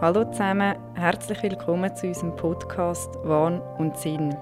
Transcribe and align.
Hallo 0.00 0.24
zusammen, 0.30 0.76
herzlich 0.94 1.42
willkommen 1.42 1.92
zu 1.96 2.06
unserem 2.06 2.36
Podcast 2.36 3.10
Wahn 3.24 3.60
und 3.78 3.96
Sinn. 3.96 4.32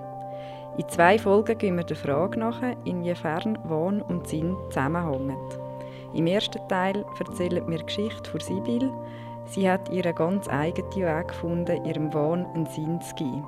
In 0.77 0.87
zwei 0.91 1.19
Folgen 1.19 1.57
gehen 1.57 1.77
wir 1.77 1.83
der 1.85 1.97
Frage 1.97 2.39
nach, 2.39 2.61
inwiefern 2.85 3.59
Wahn 3.65 4.03
und 4.03 4.29
Sinn 4.29 4.55
zusammenhängen. 4.69 5.39
Im 6.13 6.27
ersten 6.27 6.61
Teil 6.69 7.07
erzählt 7.19 7.67
mir 7.67 7.79
die 7.79 7.87
Geschichte 7.87 8.31
von 8.31 8.41
Sibyl. 8.41 8.93
Sie 9.47 9.71
hat 9.71 9.89
ihren 9.89 10.15
ganz 10.15 10.47
eigenen 10.47 10.95
Weg 10.95 11.29
gefunden, 11.29 11.87
ihrem 11.87 12.13
Wahn 12.13 12.45
einen 12.53 12.67
Sinn 12.67 13.01
zu 13.01 13.15
geben. 13.15 13.47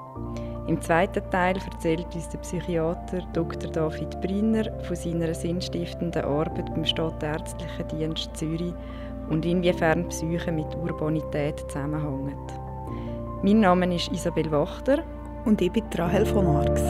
Im 0.67 0.81
zweiten 0.81 1.31
Teil 1.31 1.57
erzählt 1.59 2.15
uns 2.15 2.31
der 2.31 2.39
Psychiater 2.39 3.21
Dr. 3.35 3.71
David 3.71 4.19
Brinner 4.23 4.65
von 4.83 4.97
seiner 4.97 5.35
sinnstiftenden 5.35 6.25
Arbeit 6.25 6.73
beim 6.75 6.87
Stadtärztlichen 6.87 7.89
Dienst 7.89 8.35
Zürich 8.35 8.73
und 9.31 9.45
inwiefern 9.45 10.09
Psyche 10.09 10.53
mit 10.53 10.75
Urbanität 10.77 11.61
zusammenhängt. 11.69 12.53
Mein 13.43 13.61
Name 13.61 13.95
ist 13.95 14.11
Isabel 14.11 14.51
Wachter. 14.51 15.05
Und 15.45 15.63
ich 15.63 15.73
bin 15.73 15.85
Rahel 15.95 16.27
von 16.27 16.47
Arx. 16.47 16.83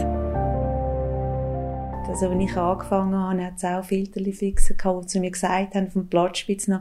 Also, 2.09 2.29
als 2.29 2.43
ich 2.43 2.56
angefangen 2.56 3.15
habe, 3.15 3.45
hat 3.45 3.56
es 3.56 3.65
auch 3.65 3.84
Filterli-Fixer 3.84 4.74
gehabt, 4.74 5.05
die 5.05 5.06
zu 5.06 5.20
mir 5.20 5.30
gesagt 5.30 5.74
haben, 5.74 5.91
vom 5.91 6.09
Platzspitz 6.09 6.66
noch, 6.66 6.80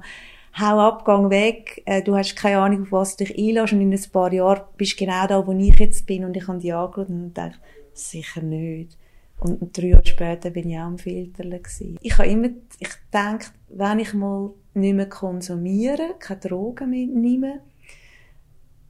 hau 0.59 0.79
ab, 0.79 1.05
gang 1.05 1.29
weg, 1.29 1.83
äh, 1.85 2.01
du 2.01 2.15
hast 2.15 2.35
keine 2.35 2.59
Ahnung, 2.59 2.83
auf 2.83 2.91
was 2.91 3.17
du 3.17 3.25
dich 3.25 3.37
einlässt 3.37 3.73
und 3.73 3.81
in 3.81 3.93
ein 3.93 4.11
paar 4.11 4.31
Jahren 4.33 4.61
bist 4.77 4.99
du 4.99 5.05
genau 5.05 5.27
da, 5.27 5.45
wo 5.45 5.51
ich 5.51 5.77
jetzt 5.77 6.07
bin. 6.07 6.23
Und 6.23 6.37
ich 6.37 6.47
habe 6.47 6.59
die 6.59 6.71
angeschaut 6.71 7.09
und 7.09 7.33
dachte, 7.33 7.59
sicher 7.93 8.41
nicht. 8.41 8.97
Und 9.39 9.77
drei 9.77 9.87
Jahre 9.87 10.05
später 10.05 10.49
bin 10.49 10.69
ich 10.69 10.77
auch 10.77 10.83
am 10.83 10.97
Filterle 10.97 11.61
Ich 12.01 12.17
habe 12.17 12.27
immer, 12.27 12.49
ich 12.79 12.89
denke, 13.13 13.47
wenn 13.69 13.99
ich 13.99 14.13
mal 14.13 14.51
nicht 14.73 14.95
mehr 14.95 15.09
konsumiere, 15.09 16.15
keine 16.19 16.39
Drogen 16.39 16.89
mehr 16.89 17.07
nehme, 17.07 17.61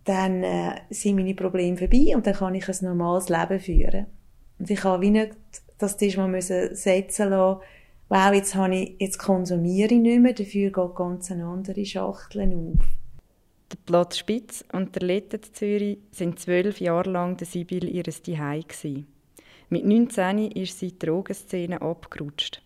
dann 0.06 0.44
äh, 0.44 0.76
sind 0.90 1.18
meine 1.18 1.36
Probleme 1.36 1.78
vorbei 1.78 2.16
und 2.16 2.26
dann 2.26 2.34
kann 2.34 2.56
ich 2.56 2.68
ein 2.68 2.86
normales 2.86 3.28
Leben 3.28 3.60
führen. 3.60 4.06
Und 4.58 4.70
ich 4.70 4.84
habe 4.84 5.02
wie 5.02 5.10
nicht 5.12 5.36
das 5.78 5.98
mal 6.16 6.30
müssen 6.30 6.74
setzen 6.76 7.30
lassen, 7.30 7.62
wow, 8.10 8.34
jetzt, 8.34 8.56
habe 8.56 8.76
ich, 8.76 8.96
jetzt 9.00 9.20
konsumiere 9.20 9.94
ich 9.94 10.00
nicht 10.00 10.22
mehr, 10.22 10.34
dafür 10.34 10.72
geht 10.72 10.96
ganz 10.96 11.30
eine 11.30 11.46
andere 11.46 11.86
Schachtel 11.86 12.54
auf. 12.54 12.86
Der 13.70 13.78
Platz 13.86 14.18
Spitz 14.18 14.64
und 14.72 14.96
der 14.96 15.06
Letten 15.06 15.42
Zürich 15.44 16.00
sind 16.12 16.40
zwölf 16.40 16.80
Jahre 16.80 17.10
lang 17.10 17.36
der 17.36 17.48
Sibyl 17.48 17.84
ihres 17.84 18.24
Zuhause. 18.24 19.04
Mit 19.70 19.86
19 19.86 20.52
ist 20.52 20.80
sie 20.80 20.88
in 20.88 20.92
die 20.92 21.00
Drogenszene 21.00 21.82
abgerutscht. 21.82 22.62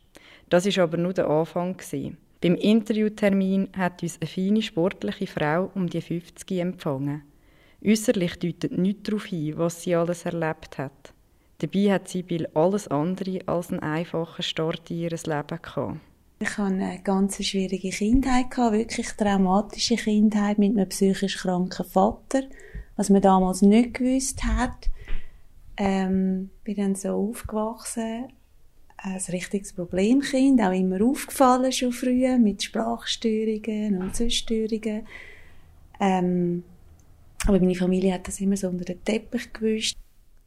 Das 0.50 0.66
war 0.66 0.84
aber 0.84 0.98
nur 0.98 1.14
der 1.14 1.30
Anfang. 1.30 1.78
Gewesen. 1.78 2.18
Beim 2.42 2.56
Interviewtermin 2.56 3.70
hat 3.78 4.02
uns 4.02 4.18
eine 4.20 4.28
feine 4.28 4.62
sportliche 4.62 5.28
Frau 5.28 5.72
um 5.76 5.88
die 5.88 6.02
50 6.02 6.60
empfangen. 6.60 7.24
Äußerlich 7.86 8.38
deutet 8.40 8.78
nichts 8.78 9.04
darauf 9.04 9.26
hin, 9.26 9.58
was 9.58 9.84
sie 9.84 9.96
alles 9.96 10.26
erlebt 10.26 10.78
hat. 10.78 11.14
Dabei 11.60 11.94
hat 11.94 12.08
Sibyl 12.08 12.48
alles 12.56 12.88
andere 12.88 13.42
als 13.46 13.70
einen 13.70 13.82
einfachen 13.82 14.42
Start 14.42 14.90
in 14.90 14.98
ihr 14.98 15.10
Leben 15.12 15.62
gehabt. 15.62 15.98
Ich 16.40 16.58
hatte 16.58 16.74
eine 16.74 17.00
ganz 17.04 17.44
schwierige 17.44 17.92
Kindheit, 17.92 18.58
wirklich 18.58 19.08
traumatische 19.12 19.96
Kindheit 19.96 20.58
mit 20.58 20.72
einem 20.72 20.90
psychisch 20.90 21.38
kranken 21.38 21.86
Vater, 21.86 22.42
was 22.96 23.12
man 23.12 23.22
damals 23.22 23.62
nicht 23.62 23.94
gewusst 23.94 24.44
hat. 24.44 24.90
Ähm, 25.84 26.52
bin 26.64 26.76
dann 26.76 26.94
so 26.94 27.10
aufgewachsen, 27.10 28.28
ein 28.98 29.22
richtiges 29.32 29.74
Problemkind, 29.74 30.62
auch 30.62 30.72
immer 30.72 31.04
aufgefallen 31.04 31.72
schon 31.72 31.92
früh, 31.92 32.38
mit 32.38 32.62
Sprachstörungen 32.62 34.00
und 34.00 34.16
Zustörungen. 34.16 35.08
Ähm, 36.00 36.64
aber 37.48 37.60
meine 37.60 37.74
Familie 37.74 38.14
hat 38.14 38.28
das 38.28 38.40
immer 38.42 38.58
so 38.58 38.68
unter 38.68 38.86
den 38.86 39.04
Teppich 39.04 39.52
gewischt. 39.52 39.98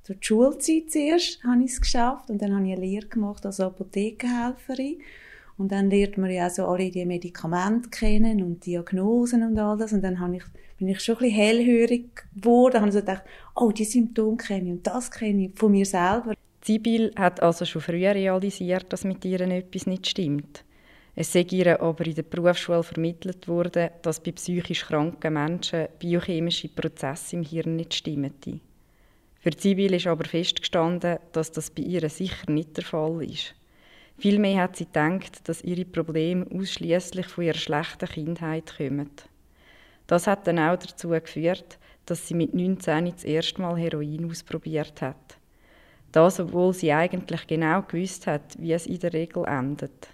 Die 0.08 0.14
Schulzeit 0.20 0.92
zuerst 0.92 1.42
habe 1.42 1.64
ich 1.64 1.72
es 1.72 1.80
geschafft 1.80 2.30
und 2.30 2.40
dann 2.40 2.54
habe 2.54 2.66
ich 2.66 2.72
eine 2.72 2.80
Lehre 2.80 3.08
gemacht 3.08 3.44
als 3.44 3.58
Apothekenhelferin. 3.58 5.00
Und 5.56 5.72
dann 5.72 5.90
lernt 5.90 6.16
man 6.16 6.30
ja 6.30 6.46
auch 6.46 6.50
so 6.50 6.66
alle 6.66 6.92
die 6.92 7.04
Medikamente 7.04 7.88
kennen 7.88 8.40
und 8.44 8.64
Diagnosen 8.64 9.42
und 9.42 9.58
all 9.58 9.76
das. 9.76 9.92
Und 9.92 10.02
dann 10.02 10.20
habe 10.20 10.36
ich, 10.36 10.44
bin 10.84 10.92
ich 10.92 11.00
schon 11.00 11.16
ein 11.16 11.20
bisschen 11.20 11.36
hellhörig 11.36 12.24
geworden. 12.34 12.80
habe 12.80 12.92
so 12.92 13.00
gedacht, 13.00 13.22
oh, 13.56 13.72
die 13.72 13.84
Symptome 13.84 14.36
kenne 14.36 14.66
ich 14.66 14.70
und 14.72 14.86
das 14.86 15.10
kenne 15.10 15.46
ich 15.46 15.50
von 15.54 15.72
mir 15.72 15.86
selber. 15.86 16.34
Sibyl 16.62 17.10
hat 17.16 17.42
also 17.42 17.64
schon 17.64 17.80
früher 17.80 18.14
realisiert, 18.14 18.92
dass 18.92 19.04
mit 19.04 19.24
ihr 19.24 19.40
etwas 19.40 19.86
nicht 19.86 20.06
stimmt. 20.06 20.64
Es 21.14 21.32
sei 21.32 21.46
ihr 21.50 21.80
aber 21.80 22.06
in 22.06 22.14
der 22.14 22.22
Berufsschule 22.22 22.82
vermittelt 22.82 23.48
worden, 23.48 23.90
dass 24.02 24.22
bei 24.22 24.32
psychisch 24.32 24.84
kranken 24.84 25.32
Menschen 25.32 25.88
biochemische 25.98 26.68
Prozesse 26.68 27.36
im 27.36 27.44
Hirn 27.44 27.76
nicht 27.76 27.94
stimmen. 27.94 28.34
Für 29.40 29.50
Sibyl 29.56 29.94
ist 29.94 30.06
aber 30.06 30.24
festgestanden, 30.24 31.18
dass 31.32 31.52
das 31.52 31.70
bei 31.70 31.82
ihr 31.82 32.08
sicher 32.10 32.50
nicht 32.50 32.76
der 32.76 32.84
Fall 32.84 33.24
ist. 33.24 33.54
Vielmehr 34.18 34.62
hat 34.62 34.76
sie 34.76 34.84
gedacht, 34.84 35.48
dass 35.48 35.64
ihre 35.64 35.84
Probleme 35.84 36.46
ausschließlich 36.52 37.26
von 37.26 37.44
ihrer 37.44 37.58
schlechten 37.58 38.08
Kindheit 38.08 38.76
kommen. 38.76 39.10
Das 40.06 40.26
hat 40.26 40.46
dann 40.46 40.58
auch 40.58 40.76
dazu 40.76 41.08
geführt, 41.08 41.78
dass 42.06 42.28
sie 42.28 42.34
mit 42.34 42.54
19 42.54 43.10
das 43.12 43.24
erste 43.24 43.62
Mal 43.62 43.78
Heroin 43.78 44.30
ausprobiert 44.30 45.00
hat. 45.00 45.38
Das, 46.12 46.38
obwohl 46.38 46.72
sie 46.72 46.92
eigentlich 46.92 47.46
genau 47.46 47.82
gewusst 47.82 48.26
hat, 48.26 48.56
wie 48.60 48.72
es 48.72 48.86
in 48.86 49.00
der 49.00 49.12
Regel 49.12 49.44
endet. 49.46 50.08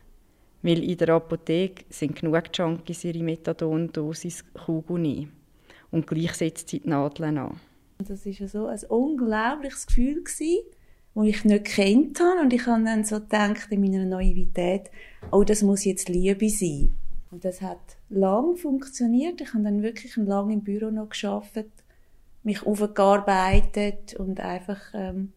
Weil 0.62 0.82
in 0.82 0.96
der 0.96 1.10
Apotheke 1.10 1.84
sind 1.90 2.16
genug 2.16 2.44
Junkies 2.52 3.04
ihre 3.04 3.22
Methadon-Dosis 3.22 4.44
nehmen. 4.88 5.32
Und 5.90 6.06
gleich 6.06 6.34
setzt 6.34 6.68
sie 6.68 6.80
die 6.80 6.88
Nadeln 6.88 7.38
an. 7.38 7.60
Das 7.98 8.24
war 8.24 8.48
so 8.48 8.66
ein 8.66 8.80
unglaubliches 8.88 9.86
Gefühl, 9.86 10.22
das 10.24 10.40
ich 10.40 11.44
nicht 11.44 11.64
kennt 11.64 12.20
habe. 12.20 12.40
Und 12.40 12.52
ich 12.52 12.66
habe 12.66 12.84
dann 12.84 13.04
so 13.04 13.16
gedacht, 13.20 13.66
in 13.70 13.80
meiner 13.80 14.04
Naivität, 14.04 14.90
oh, 15.30 15.44
das 15.44 15.62
muss 15.62 15.84
jetzt 15.84 16.08
Liebe 16.08 16.48
sein. 16.48 16.96
Und 17.30 17.44
das 17.44 17.60
hat 17.60 17.99
lang 18.10 18.56
funktioniert. 18.56 19.40
Ich 19.40 19.54
habe 19.54 19.64
dann 19.64 19.82
wirklich 19.82 20.16
lange 20.16 20.52
im 20.52 20.62
Büro 20.62 20.90
noch 20.90 21.08
geschafft, 21.08 21.64
mich 22.42 22.66
aufgearbeitet 22.66 24.14
und 24.14 24.40
einfach, 24.40 24.80
ähm, 24.94 25.32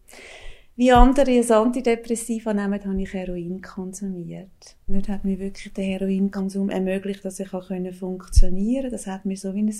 wie 0.76 0.90
andere 0.90 1.30
ein 1.30 1.50
Antidepressiva 1.52 2.52
nehmen, 2.52 2.84
habe 2.84 3.00
ich 3.00 3.12
Heroin 3.12 3.62
konsumiert. 3.62 4.76
Und 4.88 5.08
hat 5.08 5.24
mir 5.24 5.38
wirklich 5.38 5.72
der 5.72 5.84
Heroinkonsum 5.84 6.68
ermöglicht, 6.68 7.24
dass 7.24 7.38
ich 7.38 7.48
funktionieren 7.48 8.82
konnte. 8.82 8.90
Das 8.90 9.06
hat 9.06 9.24
mir 9.24 9.36
so 9.36 9.54
wie 9.54 9.62
ein 9.62 9.74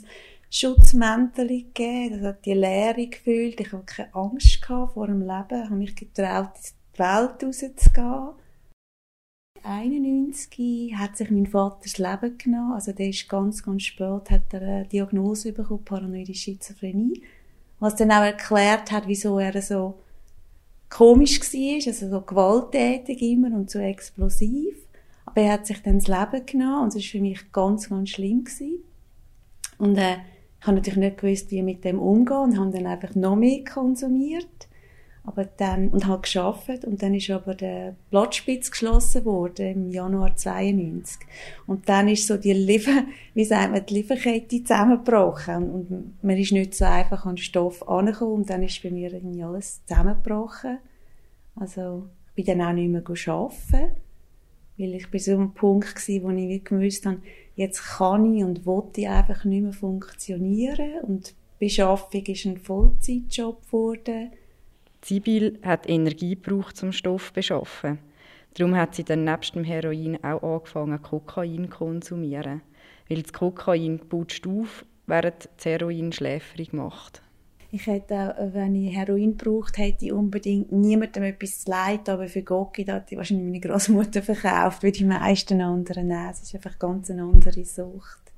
Schutzmäntel 0.51 1.49
gegeben. 1.49 2.21
Das 2.21 2.23
hat 2.23 2.47
die 2.47 2.53
Leere 2.53 3.09
gefühlt. 3.09 3.61
Ich 3.61 3.73
hatte 3.73 3.85
keine 3.85 4.15
Angst 4.15 4.65
vor 4.65 5.07
dem 5.09 5.21
Leben. 5.21 5.63
Ich 5.65 5.65
habe 5.65 5.75
mich 5.75 5.97
getraut, 5.97 6.51
in 6.55 6.95
die 6.95 6.99
Welt 7.01 7.43
rauszugehen. 7.43 8.44
91 9.65 10.95
hat 10.97 11.17
sich 11.17 11.31
mein 11.31 11.47
Vater 11.47 11.79
das 11.83 11.99
Leben 11.99 12.37
genommen. 12.39 12.75
Also 12.75 12.93
der 12.93 13.09
ist 13.09 13.29
ganz, 13.29 13.63
ganz 13.63 13.83
spät, 13.83 14.31
hat 14.31 14.53
er 14.53 14.61
eine 14.61 14.85
Diagnose 14.85 15.53
bekommen, 15.53 15.85
paranoide 15.85 16.35
Schizophrenie. 16.35 17.23
Was 17.81 17.97
dann 17.97 18.13
auch 18.13 18.23
erklärt 18.23 18.93
hat, 18.93 19.09
wieso 19.09 19.39
er 19.39 19.61
so 19.63 19.95
komisch 20.91 21.41
war, 21.41 21.87
also 21.87 22.11
so 22.11 22.21
gewalttätig 22.21 23.21
immer 23.23 23.57
und 23.57 23.71
so 23.71 23.79
explosiv. 23.79 24.77
Aber 25.27 25.41
er 25.41 25.55
hat 25.55 25.67
sich 25.67 25.83
dann 25.83 25.99
das 25.99 26.09
Leben 26.09 26.47
genommen 26.47 26.85
und 26.85 26.95
das 26.95 27.03
war 27.03 27.11
für 27.11 27.21
mich 27.21 27.53
ganz, 27.53 27.89
ganz 27.89 28.11
schlimm. 28.11 28.45
Gewesen. 28.45 28.85
Und 29.79 29.97
äh, 29.97 30.17
ich 30.61 30.67
habe 30.67 30.77
natürlich 30.77 30.99
nicht 30.99 31.19
gewusst, 31.19 31.51
wie 31.51 31.63
mit 31.63 31.85
dem 31.85 31.99
umgehen 31.99 32.37
und 32.37 32.59
habe 32.59 32.71
dann 32.71 32.87
einfach 32.87 33.15
noch 33.15 33.35
mehr 33.35 33.65
konsumiert. 33.65 34.69
Aber 35.27 35.47
dann, 35.47 35.89
und 35.89 36.07
habe 36.07 36.21
geschafft 36.21 36.85
und 36.85 37.03
dann 37.03 37.15
ist 37.15 37.31
aber 37.31 37.55
der 37.55 37.97
Blattspitz 38.11 38.71
geschlossen 38.71 39.25
worden 39.25 39.67
im 39.67 39.91
Januar 39.91 40.37
92. 40.37 41.27
Und 41.67 41.89
dann 41.89 42.09
ist 42.09 42.27
so 42.27 42.37
die 42.37 42.53
Liefer, 42.53 43.05
wie 43.35 43.45
sagt 43.45 43.73
man, 43.73 43.85
die 43.87 43.95
Lieferkette 43.95 44.63
zusammengebrochen. 44.63 45.71
Und 45.71 46.23
man 46.23 46.37
ist 46.37 46.53
nicht 46.53 46.75
so 46.75 46.85
einfach 46.85 47.25
an 47.25 47.37
den 47.37 47.43
Stoff 47.43 47.89
angekommen 47.89 48.35
und 48.35 48.51
dann 48.51 48.63
ist 48.63 48.83
bei 48.83 48.91
mir 48.91 49.19
alles 49.43 49.81
zusammengebrochen. 49.87 50.79
Also, 51.57 52.07
ich 52.29 52.45
bin 52.45 52.59
dann 52.59 52.69
auch 52.69 52.75
nicht 52.75 52.91
mehr 52.91 53.03
arbeiten, 53.35 53.93
weil 54.77 54.95
ich 54.95 55.11
bei 55.11 55.19
so 55.19 55.33
einem 55.33 55.55
Punkt 55.55 56.07
war, 56.07 56.23
wo 56.23 56.31
ich 56.37 56.65
gewusst 56.65 57.07
habe, 57.07 57.23
jetzt 57.57 57.83
kann 57.83 58.35
ich 58.35 58.45
und 58.45 58.67
wollte 58.67 59.01
ich 59.03 59.09
einfach 59.09 59.45
nicht 59.45 59.63
mehr 59.63 59.73
funktionieren 59.73 61.01
und 61.03 61.31
die 61.31 61.67
Beschaffung 61.67 62.27
ist 62.27 62.45
ein 62.45 62.59
Vollzeitjob 62.59 63.65
geworden 63.65 64.33
Sibyl 65.05 65.59
hat 65.63 65.89
Energie 65.89 66.35
gebraucht 66.35 66.77
zum 66.77 66.93
Stoff 66.93 67.29
zu 67.29 67.35
beschaffen. 67.35 67.99
Darum 68.55 68.75
hat 68.77 68.95
sie 68.95 69.05
dann 69.05 69.25
nebst 69.25 69.55
dem 69.55 69.65
Heroin 69.65 70.23
auch 70.25 70.43
angefangen, 70.43 71.03
Kokain 71.03 71.65
zu 71.65 71.77
konsumieren. 71.77 72.63
Weil 73.09 73.23
das 73.23 73.33
Kokain 73.33 73.99
putscht 73.99 74.47
auf, 74.47 74.85
während 75.07 75.51
das 75.57 75.67
Heroin 75.67 76.13
schläfrig 76.13 76.73
macht. 76.73 77.21
Ich 77.71 77.89
hätte 77.89 78.39
auch, 78.39 78.55
wenn 78.55 78.77
ich 78.77 78.95
Heroin 78.97 79.37
braucht 79.37 79.79
hätte 79.79 80.07
ich 80.07 80.13
unbedingt 80.13 80.71
niemandem 80.71 81.25
etwas 81.25 81.65
zu 81.65 81.73
leid, 81.73 82.09
aber 82.09 82.29
für 82.29 82.43
Gocki 82.43 82.85
hat 82.85 83.11
ich 83.11 83.19
wahrscheinlich 83.19 83.47
meine 83.47 83.61
Großmutter 83.61 84.23
verkauft, 84.23 84.85
wie 84.85 84.93
die 84.93 85.05
meisten 85.05 85.61
anderen 85.61 86.07
nehmen. 86.07 86.31
Es 86.31 86.43
ist 86.43 86.55
einfach 86.55 86.79
ganz 86.79 87.11
eine 87.11 87.25
andere 87.25 87.65
Sucht. 87.65 88.33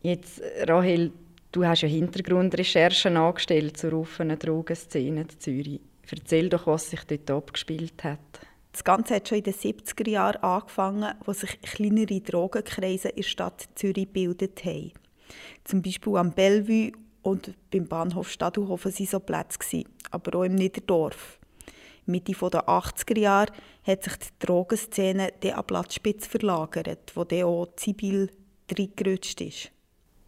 Jetzt, 0.00 0.40
Rahel, 0.66 1.12
du 1.52 1.64
hast 1.64 1.82
ja 1.82 1.88
Hintergrundrecherchen 1.88 3.16
angestellt 3.16 3.76
zur 3.76 3.92
offenen 3.92 4.38
Drogenszene 4.38 5.22
in 5.22 5.28
Zürich. 5.38 5.80
Erzähl 6.10 6.48
doch, 6.48 6.66
was 6.66 6.90
sich 6.90 7.04
dort 7.04 7.30
abgespielt 7.30 8.02
hat. 8.04 8.18
Das 8.72 8.84
Ganze 8.84 9.16
hat 9.16 9.28
schon 9.28 9.38
in 9.38 9.44
den 9.44 9.54
70er 9.54 10.08
Jahren 10.08 10.42
angefangen, 10.42 11.14
wo 11.24 11.32
sich 11.32 11.60
kleinere 11.60 12.20
Drogenkreise 12.20 13.10
in 13.10 13.16
der 13.16 13.22
Stadt 13.22 13.68
Zürich 13.74 14.06
gebildet 14.06 14.64
haben. 14.64 14.92
Zum 15.64 15.82
Beispiel 15.82 16.16
am 16.16 16.32
Bellevue 16.32 16.92
und 17.22 17.54
beim 17.70 17.86
Bahnhof 17.86 18.30
Stadelhofen 18.30 18.92
waren 18.92 19.06
so 19.06 19.20
Plätze, 19.20 19.84
aber 20.10 20.38
auch 20.38 20.44
im 20.44 20.54
Niederdorf. 20.54 21.38
Mitte 22.06 22.32
der 22.32 22.68
80er 22.68 23.18
Jahre 23.18 23.52
hat 23.84 24.02
sich 24.02 24.16
die 24.16 24.46
Drogenszene 24.46 25.32
an 25.54 25.66
Platzspitze 25.66 26.28
verlagert, 26.28 27.12
wo 27.14 27.24
dann 27.24 27.44
auch 27.44 27.68
Zibil 27.76 28.30
reingerutscht 28.76 29.40
ist. 29.40 29.70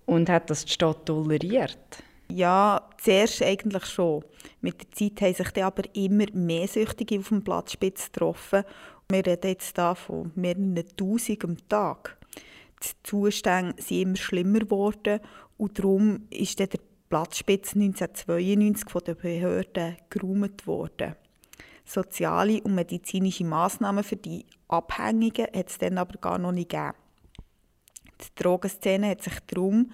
Und 0.07 0.29
hat 0.29 0.51
das 0.51 0.65
die 0.65 0.73
Stadt 0.73 1.07
toleriert? 1.07 1.79
Ja, 2.29 2.89
zuerst 2.99 3.43
eigentlich 3.43 3.85
schon. 3.87 4.25
Mit 4.61 4.81
der 4.81 4.91
Zeit 4.91 5.21
haben 5.21 5.35
sich 5.35 5.51
dann 5.51 5.65
aber 5.65 5.83
immer 5.95 6.27
mehr 6.33 6.67
Süchtige 6.67 7.19
auf 7.19 7.29
dem 7.29 7.45
Platzspitz 7.45 8.11
getroffen. 8.13 8.65
Wir 9.09 9.27
reden 9.27 9.49
jetzt 9.49 9.77
hier 9.77 9.95
von 9.95 10.33
mehreren 10.35 10.85
Tausend 10.97 11.45
am 11.45 11.69
Tag. 11.69 12.17
Die 12.83 12.89
Zustände 13.03 13.81
sind 13.81 14.01
immer 14.01 14.17
schlimmer 14.17 14.61
geworden 14.61 15.21
und 15.59 15.79
darum 15.79 16.27
ist 16.31 16.59
der 16.59 16.69
Platzspitz 17.09 17.75
1992 17.75 18.91
von 18.91 19.03
den 19.05 19.17
Behörden 19.17 19.97
geräumt 20.11 20.67
worden. 20.67 21.15
Soziale 21.85 22.63
und 22.63 22.75
medizinische 22.75 23.45
Massnahmen 23.45 24.03
für 24.03 24.17
die 24.17 24.47
Abhängigen 24.69 25.47
hat 25.55 25.69
es 25.69 25.79
dann 25.79 25.99
aber 25.99 26.19
gar 26.19 26.39
noch 26.39 26.53
nicht 26.53 26.71
gegeben. 26.71 26.95
Die 28.21 28.43
Drogenszene 28.43 29.09
hat 29.09 29.23
sich 29.23 29.39
darum 29.47 29.93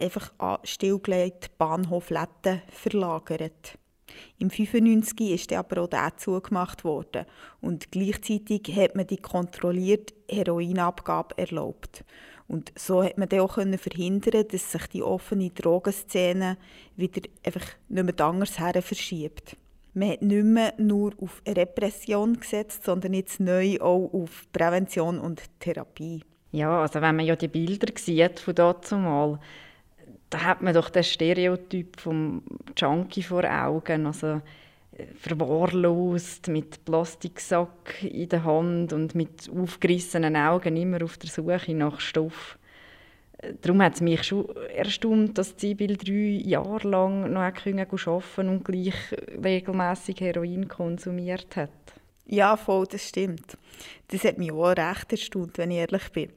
einfach 0.00 0.32
an 0.38 0.58
stillgelegten 0.64 1.50
Bahnhof 1.58 2.10
Letten 2.10 2.62
verlagert. 2.70 3.78
Im 4.38 4.48
1995 4.48 5.30
ist 5.30 5.50
dann 5.50 5.58
aber 5.58 5.82
auch 5.82 5.88
der 5.88 6.16
zugemacht 6.16 6.84
worden 6.84 7.26
und 7.60 7.90
gleichzeitig 7.90 8.74
hat 8.74 8.94
man 8.94 9.06
die 9.06 9.16
kontrollierte 9.16 10.14
Heroinabgabe 10.28 11.36
erlaubt. 11.36 12.04
Und 12.48 12.72
so 12.76 13.02
hat 13.02 13.18
man 13.18 13.28
dann 13.28 13.40
auch 13.40 13.54
verhindern 13.54 14.46
dass 14.48 14.72
sich 14.72 14.86
die 14.86 15.02
offene 15.02 15.50
Drogenszene 15.50 16.56
wieder 16.94 17.28
einfach 17.44 17.66
nicht 17.88 18.04
mehr 18.04 18.26
anders 18.26 18.58
her 18.60 18.80
verschiebt. 18.82 19.56
Man 19.94 20.10
hat 20.10 20.22
nicht 20.22 20.44
mehr 20.44 20.74
nur 20.76 21.12
auf 21.20 21.42
Repression 21.48 22.38
gesetzt, 22.38 22.84
sondern 22.84 23.14
jetzt 23.14 23.40
neu 23.40 23.80
auch 23.80 24.10
auf 24.12 24.46
Prävention 24.52 25.18
und 25.18 25.42
Therapie. 25.58 26.22
Ja, 26.56 26.80
also 26.80 27.02
wenn 27.02 27.16
man 27.16 27.26
ja 27.26 27.36
die 27.36 27.48
Bilder 27.48 27.92
sieht 27.96 28.40
von 28.40 28.54
dazu 28.54 28.96
mal, 28.96 29.38
da 30.30 30.42
hat 30.42 30.62
man 30.62 30.72
doch 30.72 30.88
den 30.88 31.04
Stereotyp 31.04 32.00
vom 32.00 32.42
Junkie 32.74 33.22
vor 33.22 33.44
Augen, 33.44 34.06
also 34.06 34.40
äh, 34.96 35.04
verwahrlost, 35.16 36.48
mit 36.48 36.82
Plastiksack 36.86 38.02
in 38.02 38.30
der 38.30 38.44
Hand 38.44 38.94
und 38.94 39.14
mit 39.14 39.50
aufgerissenen 39.54 40.34
Augen 40.34 40.78
immer 40.78 41.04
auf 41.04 41.18
der 41.18 41.28
Suche 41.28 41.74
nach 41.74 42.00
Stoff. 42.00 42.58
Äh, 43.36 43.52
darum 43.60 43.82
hat 43.82 43.96
es 43.96 44.00
mich 44.00 44.22
schon 44.22 44.48
erstaunt, 44.74 45.36
dass 45.36 45.56
Sibyl 45.58 45.98
drei 45.98 46.40
Jahre 46.42 46.88
lang 46.88 47.34
noch 47.34 47.42
arbeiten 47.42 48.48
und 48.48 48.64
gleich 48.64 48.94
regelmäßig 49.44 50.22
Heroin 50.22 50.68
konsumiert 50.68 51.54
hat. 51.54 51.95
Ja, 52.26 52.56
voll, 52.56 52.86
das 52.86 53.08
stimmt. 53.08 53.56
Das 54.08 54.24
hat 54.24 54.38
mich 54.38 54.50
auch 54.50 54.70
recht 54.70 55.12
erstaunt, 55.12 55.58
wenn 55.58 55.70
ich 55.70 55.78
ehrlich 55.78 56.10
bin. 56.10 56.32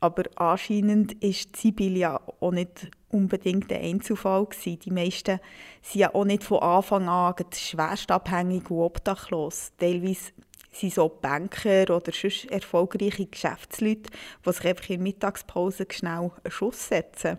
Aber 0.00 0.24
anscheinend 0.36 1.12
ist 1.24 1.56
Sibyl 1.56 1.96
ja 1.96 2.20
auch 2.40 2.50
nicht 2.50 2.90
unbedingt 3.10 3.72
ein 3.72 3.82
Einzelfall 3.82 4.46
gewesen. 4.46 4.78
Die 4.80 4.90
meisten 4.90 5.40
sind 5.82 6.00
ja 6.00 6.14
auch 6.14 6.24
nicht 6.24 6.44
von 6.44 6.60
Anfang 6.60 7.08
an 7.08 7.34
schwerst 7.54 8.10
abhängig 8.10 8.70
und 8.70 8.80
obdachlos. 8.80 9.72
Teilweise 9.78 10.32
sind 10.72 10.92
so 10.92 11.08
Banker 11.08 11.94
oder 11.94 12.12
sonst 12.12 12.50
erfolgreiche 12.50 13.26
Geschäftsleute, 13.26 14.10
die 14.44 14.52
sich 14.52 14.66
einfach 14.66 14.88
in 14.90 14.96
der 14.96 15.02
Mittagspause 15.02 15.86
schnell 15.90 16.30
einen 16.42 16.50
Schuss 16.50 16.88
setzen. 16.88 17.38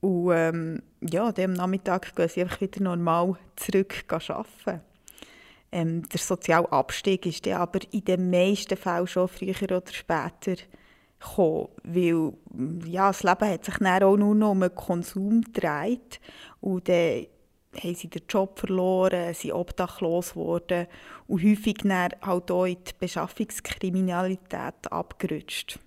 Und 0.00 0.32
ähm, 0.32 0.82
ja, 1.02 1.32
am 1.36 1.52
Nachmittag 1.52 2.16
gehen 2.16 2.28
sie 2.28 2.40
einfach 2.40 2.60
wieder 2.60 2.82
normal 2.82 3.36
zurück 3.56 4.04
arbeiten. 4.08 4.80
Ähm, 5.72 6.08
der 6.08 6.18
soziale 6.18 6.70
Abstieg 6.72 7.26
ist 7.26 7.46
dann 7.46 7.60
aber 7.60 7.80
in 7.92 8.04
den 8.04 8.30
meisten 8.30 8.76
Fällen 8.76 9.06
schon 9.06 9.28
früher 9.28 9.62
oder 9.62 9.82
später 9.92 10.56
gekommen, 11.20 11.68
weil 11.84 12.32
ja, 12.86 13.08
das 13.08 13.22
Leben 13.22 13.48
hat 13.48 13.64
sich 13.64 13.76
dann 13.76 14.02
auch 14.02 14.16
nur 14.16 14.34
noch 14.34 14.50
um 14.50 14.60
den 14.60 14.74
Konsum 14.74 15.42
gedreht 15.42 16.20
und 16.60 16.88
dann 16.88 17.26
haben 17.76 17.94
sie 17.94 18.08
den 18.08 18.22
Job 18.28 18.58
verloren, 18.58 19.32
sind 19.34 19.52
obdachlos 19.52 20.30
geworden 20.30 20.86
und 21.28 21.42
häufig 21.42 21.78
dann 21.82 22.10
halt 22.20 22.50
auch 22.50 22.64
in 22.64 22.76
die 22.84 22.92
Beschaffungskriminalität 22.98 24.90
abgerutscht. 24.90 25.78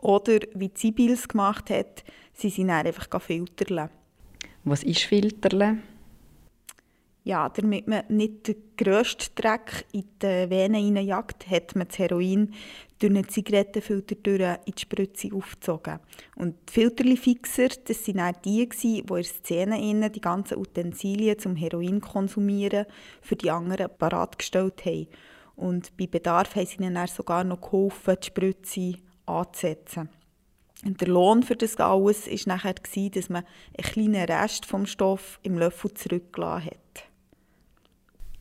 Oder 0.00 0.40
wie 0.54 0.72
Zibils 0.72 1.28
gemacht 1.28 1.70
hat, 1.70 2.04
sie 2.32 2.50
sind 2.50 2.68
dann 2.68 2.86
einfach 2.86 3.20
filtern. 3.20 3.90
Was 4.64 4.82
ist 4.82 5.02
Filtern? 5.02 5.82
Ja, 7.24 7.48
damit 7.48 7.86
man 7.86 8.04
nicht 8.08 8.48
den 8.48 8.56
grössten 8.76 9.34
Dreck 9.34 9.86
in 9.92 10.04
die 10.22 10.50
Venen 10.50 10.82
hineinjagt, 10.82 11.50
hat 11.50 11.76
man 11.76 11.86
das 11.86 11.98
Heroin 11.98 12.54
durch 12.98 13.10
einen 13.10 13.28
Zigarettenfilter 13.28 14.60
in 14.66 14.72
die 14.74 14.80
Spritze 14.80 15.34
aufgezogen. 15.34 16.00
Und 16.36 16.56
die 16.68 16.72
Filterli-Fixer, 16.72 17.68
das 17.84 18.08
waren 18.08 18.36
die, 18.44 18.68
die 18.68 18.98
in 19.00 19.06
der 19.06 19.24
Szene 19.24 20.10
die 20.10 20.20
ganzen 20.20 20.58
Utensilien 20.58 21.38
zum 21.38 21.56
Heroin 21.56 22.00
konsumieren 22.00 22.86
für 23.20 23.36
die 23.36 23.50
anderen 23.50 23.90
paratgestellt 23.98 24.84
haben. 24.84 25.08
Und 25.56 25.96
bei 25.98 26.06
Bedarf 26.06 26.56
haben 26.56 26.66
sie 26.66 26.76
ihnen 26.76 26.94
dann 26.94 27.06
sogar 27.06 27.44
noch 27.44 27.60
geholfen, 27.60 28.16
die 28.22 28.26
Spritze 28.26 28.94
anzusetzen. 29.26 30.08
Und 30.84 31.00
der 31.00 31.08
Lohn 31.08 31.42
für 31.42 31.56
das 31.56 31.76
alles 31.76 32.26
war 32.26 32.54
nachher, 32.54 32.74
dass 32.74 33.28
man 33.28 33.44
einen 33.76 33.92
kleinen 33.92 34.24
Rest 34.24 34.64
vom 34.64 34.86
Stoff 34.86 35.38
im 35.42 35.58
Löffel 35.58 35.92
zurückgelassen 35.92 36.66
hat. 36.66 37.09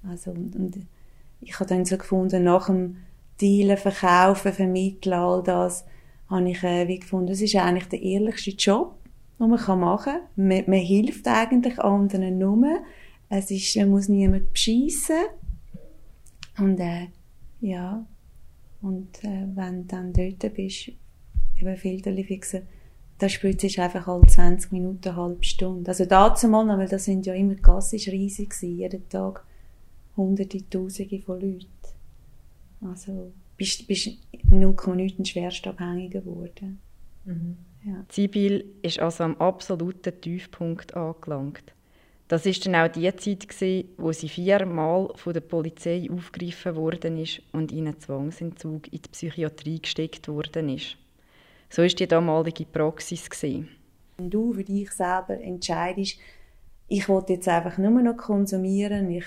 Also, 0.08 0.32
und, 0.32 0.56
und 0.56 0.80
ich 1.42 1.60
habe 1.60 1.70
dann 1.70 1.86
so 1.86 1.98
gefunden, 1.98 2.44
nach 2.44 2.68
dem 2.68 2.98
Dealen, 3.40 3.78
Verkaufen, 3.78 4.54
Vermitteln, 4.54 5.14
all 5.14 5.44
das, 5.44 5.86
habe 6.30 6.50
ich 6.50 6.64
äh, 6.64 6.88
wie 6.88 7.00
gefunden, 7.00 7.28
das 7.28 7.42
ist 7.42 7.56
eigentlich 7.56 7.88
der 7.88 8.02
ehrlichste 8.02 8.52
Job, 8.52 8.96
den 9.40 9.50
man 9.50 9.80
machen 9.80 10.06
kann. 10.06 10.22
Man, 10.36 10.64
man 10.68 10.80
hilft 10.80 11.28
eigentlich 11.28 11.80
anderen 11.80 12.38
nur. 12.38 12.82
Es 13.30 13.52
ist, 13.52 13.76
man 13.78 13.90
muss 13.90 14.10
niemand 14.10 14.52
beschissen. 14.54 15.16
Und, 16.58 16.80
äh, 16.80 17.08
ja. 17.62 18.06
Und, 18.82 19.24
äh, 19.24 19.48
wenn 19.56 19.82
du 19.82 19.88
dann 19.88 20.14
dort 20.14 20.54
bist, 20.54 20.92
eben 21.60 21.78
Filterli 21.78 22.24
fixen, 22.24 22.64
da 23.18 23.28
spürt 23.28 23.60
sich 23.60 23.80
einfach 23.80 24.08
alle 24.08 24.26
20 24.26 24.72
Minuten, 24.72 25.10
eine 25.10 25.18
halbe 25.18 25.44
Stunde. 25.44 25.90
Also 25.90 26.06
dazu 26.06 26.48
mal, 26.48 26.66
weil 26.78 26.88
das 26.88 27.06
sind 27.06 27.26
ja 27.26 27.34
immer, 27.34 27.56
die 27.56 27.62
Gasse 27.62 27.98
ist 27.98 28.08
riesig 28.08 28.52
gewesen, 28.52 28.78
jeden 28.78 29.10
Tag 29.10 29.46
hunderte, 30.20 30.70
tausende 30.70 31.20
von 31.22 31.42
Leuten. 31.42 31.68
Also 32.82 33.32
bist, 33.58 33.88
bist 33.88 34.10
0,9 34.50 35.26
schwerstabhängiger 35.26 36.22
geworden. 36.22 36.80
Mhm. 37.26 37.58
Ja. 37.86 38.06
Sibyl 38.10 38.66
ist 38.82 39.00
also 39.00 39.24
am 39.24 39.38
absoluten 39.38 40.20
Tiefpunkt 40.20 40.96
angelangt. 40.96 41.74
Das 42.28 42.46
ist 42.46 42.66
dann 42.66 42.76
auch 42.76 42.88
die 42.88 43.14
Zeit, 43.16 43.48
gewesen, 43.48 43.90
wo 43.98 44.12
sie 44.12 44.30
viermal 44.30 45.10
von 45.16 45.34
der 45.34 45.42
Polizei 45.42 46.08
aufgegriffen 46.12 46.76
worden 46.76 47.18
ist 47.18 47.42
und 47.54 47.72
in 47.72 47.88
einen 47.88 48.00
Zwangsentzug 48.00 48.88
in 48.94 49.02
die 49.02 49.10
Psychiatrie 49.10 49.82
gesteckt 49.82 50.28
worden 50.28 50.70
ist. 50.70 50.98
So 51.70 51.82
ist 51.82 52.00
die 52.00 52.08
damalige 52.08 52.66
Praxis. 52.66 53.30
Gewesen. 53.30 53.70
Wenn 54.18 54.30
du 54.30 54.54
für 54.54 54.64
dich 54.64 54.92
selber 54.92 55.40
entscheidest, 55.42 56.18
ich 56.88 57.08
will 57.08 57.24
jetzt 57.30 57.48
einfach 57.48 57.78
nur 57.78 58.02
noch 58.02 58.18
konsumieren, 58.18 59.10
ich 59.10 59.26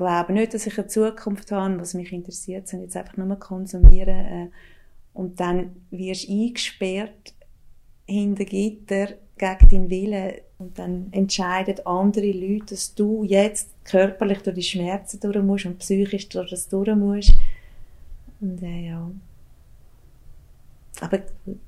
glaube 0.00 0.32
nicht, 0.32 0.54
dass 0.54 0.66
ich 0.66 0.78
eine 0.78 0.88
Zukunft 0.88 1.52
habe, 1.52 1.78
was 1.78 1.94
mich 1.94 2.12
interessiert, 2.12 2.68
sondern 2.68 2.86
jetzt 2.86 2.96
einfach 2.96 3.16
nur 3.18 3.36
konsumieren. 3.36 4.08
Äh, 4.08 4.48
und 5.12 5.38
dann 5.40 5.76
wirst 5.90 6.28
du 6.28 6.32
eingesperrt 6.32 7.34
hinter 8.06 8.44
Gitter 8.44 9.08
gegen 9.36 9.68
deinen 9.68 9.90
Willen 9.90 10.32
und 10.58 10.78
dann 10.78 11.08
entscheiden 11.12 11.86
andere 11.86 12.32
Leute, 12.32 12.74
dass 12.74 12.94
du 12.94 13.24
jetzt 13.24 13.70
körperlich 13.84 14.38
durch 14.38 14.56
die 14.56 14.62
Schmerzen 14.62 15.20
durch 15.20 15.42
musst 15.42 15.66
und 15.66 15.78
psychisch 15.78 16.28
durch 16.28 16.50
das 16.50 16.68
durch 16.68 16.94
musst. 16.94 17.34
Und 18.40 18.62
äh, 18.62 18.88
ja. 18.88 19.10
Aber 21.00 21.20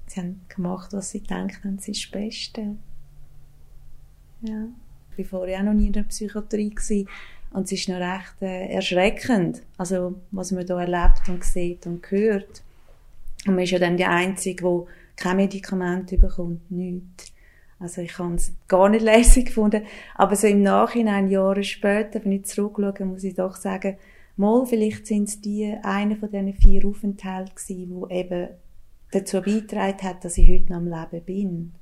sie 0.06 0.20
haben 0.20 0.42
gemacht, 0.48 0.92
was 0.92 1.10
sie 1.10 1.20
denken, 1.20 1.78
sie 1.78 1.92
ist 1.92 2.04
das 2.04 2.10
Beste. 2.10 2.76
Ja. 4.42 4.68
Ich 5.16 5.30
war 5.30 5.40
vorher 5.40 5.60
auch 5.60 5.64
noch 5.64 5.74
nie 5.74 5.88
in 5.88 5.92
der 5.92 6.04
Psychiatrie. 6.04 6.70
Gewesen. 6.70 7.08
Und 7.52 7.64
es 7.64 7.72
ist 7.72 7.88
noch 7.88 8.00
recht 8.00 8.40
äh, 8.40 8.72
erschreckend, 8.72 9.62
also 9.76 10.14
was 10.30 10.52
man 10.52 10.66
da 10.66 10.80
erlebt 10.80 11.28
und 11.28 11.44
sieht 11.44 11.86
und 11.86 12.10
hört. 12.10 12.62
Und 13.46 13.54
man 13.54 13.64
ist 13.64 13.70
ja 13.70 13.78
dann 13.78 13.96
die 13.96 14.04
Einzige, 14.04 14.64
die 14.64 15.20
kein 15.20 15.36
Medikament 15.36 16.18
bekommt, 16.18 16.70
nichts. 16.70 17.32
Also 17.78 18.00
ich 18.00 18.16
habe 18.18 18.34
es 18.34 18.52
gar 18.68 18.88
nicht 18.88 19.02
lässig 19.04 19.46
gefunden. 19.46 19.82
Aber 20.14 20.36
so 20.36 20.46
im 20.46 20.62
Nachhinein, 20.62 21.28
Jahre 21.28 21.64
später, 21.64 22.24
wenn 22.24 22.32
ich 22.32 22.44
zurückschaue, 22.44 23.04
muss 23.04 23.24
ich 23.24 23.34
doch 23.34 23.56
sagen, 23.56 23.96
mal, 24.36 24.64
vielleicht 24.64 25.06
sind 25.06 25.28
es 25.28 25.40
die, 25.40 25.74
einer 25.82 26.16
von 26.16 26.30
diesen 26.30 26.54
vier 26.54 26.86
Aufenthalten 26.86 27.54
gewesen, 27.54 27.90
wo 27.90 28.06
eben 28.08 28.48
dazu 29.10 29.42
beigetragen 29.42 30.02
hat, 30.02 30.24
dass 30.24 30.38
ich 30.38 30.48
heute 30.48 30.72
noch 30.72 30.78
am 30.78 30.88
Leben 30.88 31.24
bin. 31.24 31.72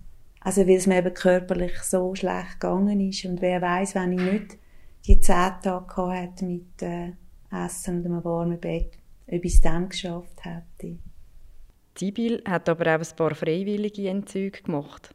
Also 0.41 0.67
weil 0.67 0.77
es 0.77 0.87
mir 0.87 0.99
eben 0.99 1.15
körperlich 1.15 1.79
so 1.83 2.15
schlecht 2.15 2.61
gegangen 2.61 3.01
ist 3.01 3.25
und 3.27 3.43
wer 3.43 3.61
weiß, 3.61 3.95
wenn 3.95 4.13
ich 4.13 4.21
nicht 4.21 4.59
die 5.07 5.21
zehn 5.21 5.53
Tage 5.63 5.97
hatte 5.97 6.45
mit 6.45 6.83
äh, 6.83 7.13
Essen 7.51 7.99
und 7.99 8.07
einem 8.07 8.25
warmen 8.25 8.61
Bett, 8.61 8.93
ob 9.27 9.45
ich 9.45 9.55
es 9.55 9.61
dann 9.61 9.89
geschafft 9.89 10.45
hätte. 10.45 10.99
Sibyl 11.97 12.43
hat 12.47 12.69
aber 12.69 12.95
auch 12.95 13.01
ein 13.01 13.17
paar 13.17 13.35
freiwillige 13.35 14.09
Entzüge 14.09 14.63
gemacht. 14.63 15.15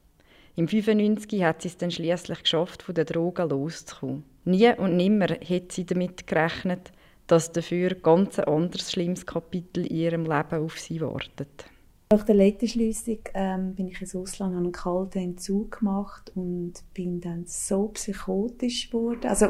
Im 0.55 0.67
95 0.67 1.43
hat 1.43 1.61
sie 1.61 1.67
es 1.67 1.77
dann 1.77 1.91
schließlich 1.91 2.43
geschafft, 2.43 2.83
von 2.83 2.95
der 2.95 3.05
Drogen 3.05 3.49
loszukommen. 3.49 4.23
Nie 4.45 4.73
und 4.77 4.95
nimmer 4.95 5.27
hätte 5.27 5.73
sie 5.73 5.85
damit 5.85 6.27
gerechnet, 6.27 6.91
dass 7.27 7.51
dafür 7.51 7.95
ganz 7.95 8.39
ein 8.39 8.45
anderes 8.45 8.91
schlimmes 8.91 9.25
Kapitel 9.25 9.85
in 9.85 9.95
ihrem 9.95 10.23
Leben 10.23 10.63
auf 10.63 10.79
sie 10.79 11.01
wartet. 11.01 11.65
Nach 12.11 12.23
der 12.23 12.35
Lettenschliessung 12.35 13.19
ähm, 13.33 13.73
bin 13.73 13.87
ich 13.87 13.99
ins 13.99 14.15
Ausland, 14.15 14.53
habe 14.53 14.63
einen 14.63 14.71
kalten 14.71 15.17
Entzug 15.19 15.79
gemacht 15.79 16.31
und 16.35 16.73
bin 16.93 17.19
dann 17.19 17.45
so 17.47 17.87
psychotisch 17.89 18.91
geworden. 18.91 19.27
Also, 19.27 19.47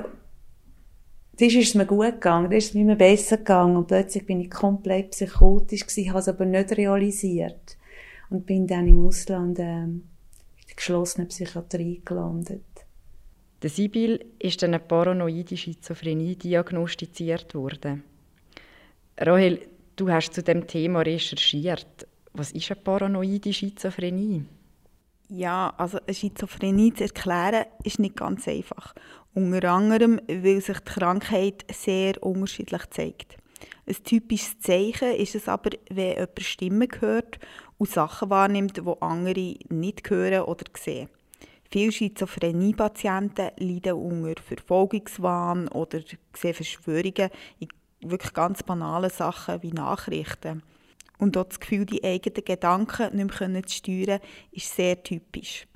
das 1.38 1.54
ist 1.54 1.70
es 1.70 1.76
mir 1.76 1.86
gut 1.86 2.14
gegangen, 2.14 2.50
das 2.50 2.66
ist 2.66 2.70
es 2.70 2.74
mir 2.76 2.96
besser 2.96 3.38
gegangen 3.38 3.76
und 3.78 3.88
plötzlich 3.88 4.26
bin 4.26 4.40
ich 4.40 4.50
komplett 4.50 5.12
psychotisch 5.12 5.86
gewesen, 5.86 6.10
habe 6.10 6.20
es 6.20 6.28
aber 6.30 6.46
nicht 6.46 6.72
realisiert 6.78 7.78
und 8.30 8.46
bin 8.46 8.68
dann 8.68 8.88
im 8.88 9.06
Ausland 9.06 9.60
ähm, 9.60 10.04
in 10.60 10.68
der 10.68 10.76
geschlossenen 10.76 11.28
Psychiatrie 11.28 12.02
gelandet. 12.06 12.64
Der 13.62 13.70
Sibyl 13.70 14.24
ist 14.40 14.62
dann 14.62 14.74
eine 14.74 14.80
paranoide 14.80 15.58
Schizophrenie 15.58 16.36
diagnostiziert 16.36 17.56
worden. 17.56 18.04
Rahel, 19.18 19.62
du 19.96 20.10
hast 20.10 20.34
zu 20.34 20.44
dem 20.44 20.68
Thema 20.68 21.02
recherchiert. 21.02 22.08
Was 22.34 22.52
ist 22.52 22.70
eine 22.72 22.82
paranoide 22.82 23.54
Schizophrenie? 23.54 24.44
Ja, 25.28 25.74
also 25.78 25.98
eine 26.06 26.14
Schizophrenie 26.14 26.94
zu 26.94 27.04
erklären, 27.04 27.66
ist 27.84 27.98
nicht 27.98 28.16
ganz 28.16 28.48
einfach. 28.48 28.94
Unter 29.34 29.72
anderem, 29.72 30.22
weil 30.28 30.62
sich 30.62 30.80
die 30.80 30.94
Krankheit 30.94 31.66
sehr 31.74 32.22
unterschiedlich 32.24 32.84
zeigt. 32.92 33.38
Ein 33.88 33.96
typisches 34.04 34.60
Zeichen 34.60 35.16
ist 35.16 35.34
es 35.34 35.48
aber, 35.48 35.72
wenn 35.90 36.12
jemand 36.12 36.42
Stimmen 36.42 36.90
hört 37.00 37.40
und 37.78 37.90
Sachen 37.90 38.30
wahrnimmt, 38.30 38.78
die 38.78 39.02
andere 39.02 39.56
nicht 39.70 40.10
hören 40.10 40.44
oder 40.44 40.66
sehen. 40.78 41.10
Viele 41.72 41.92
Schizophrenie-Patienten 41.92 43.50
leiden 43.58 43.94
unter 43.94 44.42
Verfolgungswahn 44.42 45.68
oder 45.70 46.02
sehen 46.34 46.54
Verschwörungen 46.54 47.32
in 47.60 47.68
wirklich 48.02 48.34
ganz 48.34 48.62
banalen 48.62 49.10
Sachen 49.10 49.62
wie 49.64 49.72
Nachrichten. 49.72 50.62
Und 51.18 51.38
auch 51.38 51.46
das 51.46 51.60
Gefühl, 51.60 51.86
die 51.86 52.04
eigenen 52.04 52.44
Gedanken 52.44 53.16
nicht 53.16 53.40
mehr 53.42 53.64
zu 53.64 53.76
steuern, 53.76 54.20
ist 54.52 54.76
sehr 54.76 55.02
typisch. 55.02 55.68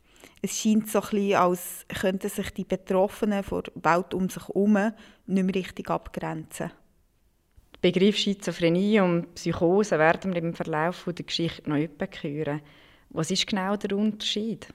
Es 0.42 0.58
scheint 0.58 0.90
so 0.90 1.02
ein 1.02 1.10
bisschen, 1.10 1.36
als 1.36 1.86
könnten 2.00 2.30
sich 2.30 2.50
die 2.52 2.64
Betroffenen 2.64 3.44
von 3.44 3.64
der 3.64 3.94
Welt 3.94 4.14
um 4.14 4.30
sich 4.30 4.48
herum 4.48 4.74
nicht 5.26 5.44
mehr 5.44 5.56
richtig 5.56 5.90
abgrenzen. 5.90 6.72
Der 7.82 7.92
Begriff 7.92 8.18
Schizophrenie 8.18 9.00
und 9.00 9.34
Psychose 9.36 9.98
werden 9.98 10.34
wir 10.34 10.42
im 10.42 10.54
Verlauf 10.54 11.06
der 11.06 11.26
Geschichte 11.26 11.70
noch 11.70 11.78
hören. 11.78 12.62
Was 13.10 13.32
ist 13.32 13.48
genau 13.48 13.76
der 13.76 13.98
Unterschied? 13.98 14.68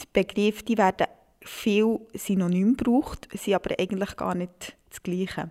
Die 0.00 0.06
Begriffe 0.12 0.64
die 0.64 0.76
werden 0.76 1.06
viel 1.42 2.00
synonym 2.14 2.76
gebraucht, 2.76 3.28
sind 3.32 3.54
aber 3.54 3.78
eigentlich 3.78 4.16
gar 4.16 4.34
nicht 4.34 4.76
das 4.88 5.02
Gleiche. 5.02 5.50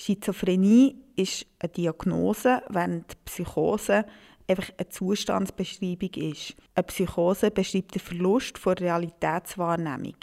Schizophrenie 0.00 0.96
ist 1.14 1.44
eine 1.58 1.68
Diagnose, 1.68 2.62
während 2.70 3.22
Psychose 3.26 4.06
einfach 4.48 4.72
eine 4.78 4.88
Zustandsbeschreibung 4.88 6.14
ist. 6.14 6.54
Eine 6.74 6.84
Psychose 6.84 7.50
beschreibt 7.50 7.94
den 7.94 8.00
Verlust 8.00 8.56
von 8.56 8.78
Realitätswahrnehmung. 8.78 10.14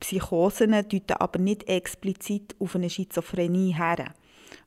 Psychosen 0.00 0.72
deuten 0.72 1.12
aber 1.12 1.38
nicht 1.38 1.68
explizit 1.68 2.56
auf 2.58 2.74
eine 2.74 2.90
Schizophrenie 2.90 3.76
her 3.76 4.14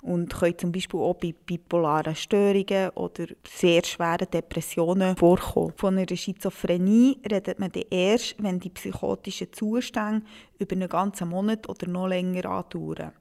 und 0.01 0.33
können 0.33 0.57
zum 0.57 0.71
Beispiel 0.71 1.01
auch 1.01 1.15
bei 1.15 1.33
bipolaren 1.45 2.15
Störungen 2.15 2.91
oder 2.91 3.25
sehr 3.45 3.83
schweren 3.83 4.31
Depressionen 4.31 5.17
vorkommen. 5.17 5.73
Von 5.75 5.97
einer 5.97 6.15
Schizophrenie 6.15 7.17
redet 7.29 7.59
man 7.59 7.73
dann 7.73 7.83
erst, 7.89 8.41
wenn 8.41 8.61
die 8.61 8.69
psychotischen 8.69 9.51
Zustände 9.51 10.25
über 10.57 10.71
einen 10.71 10.87
ganzen 10.87 11.27
Monat 11.27 11.67
oder 11.67 11.87
noch 11.87 12.07
länger 12.07 12.45
andauern. 12.45 13.11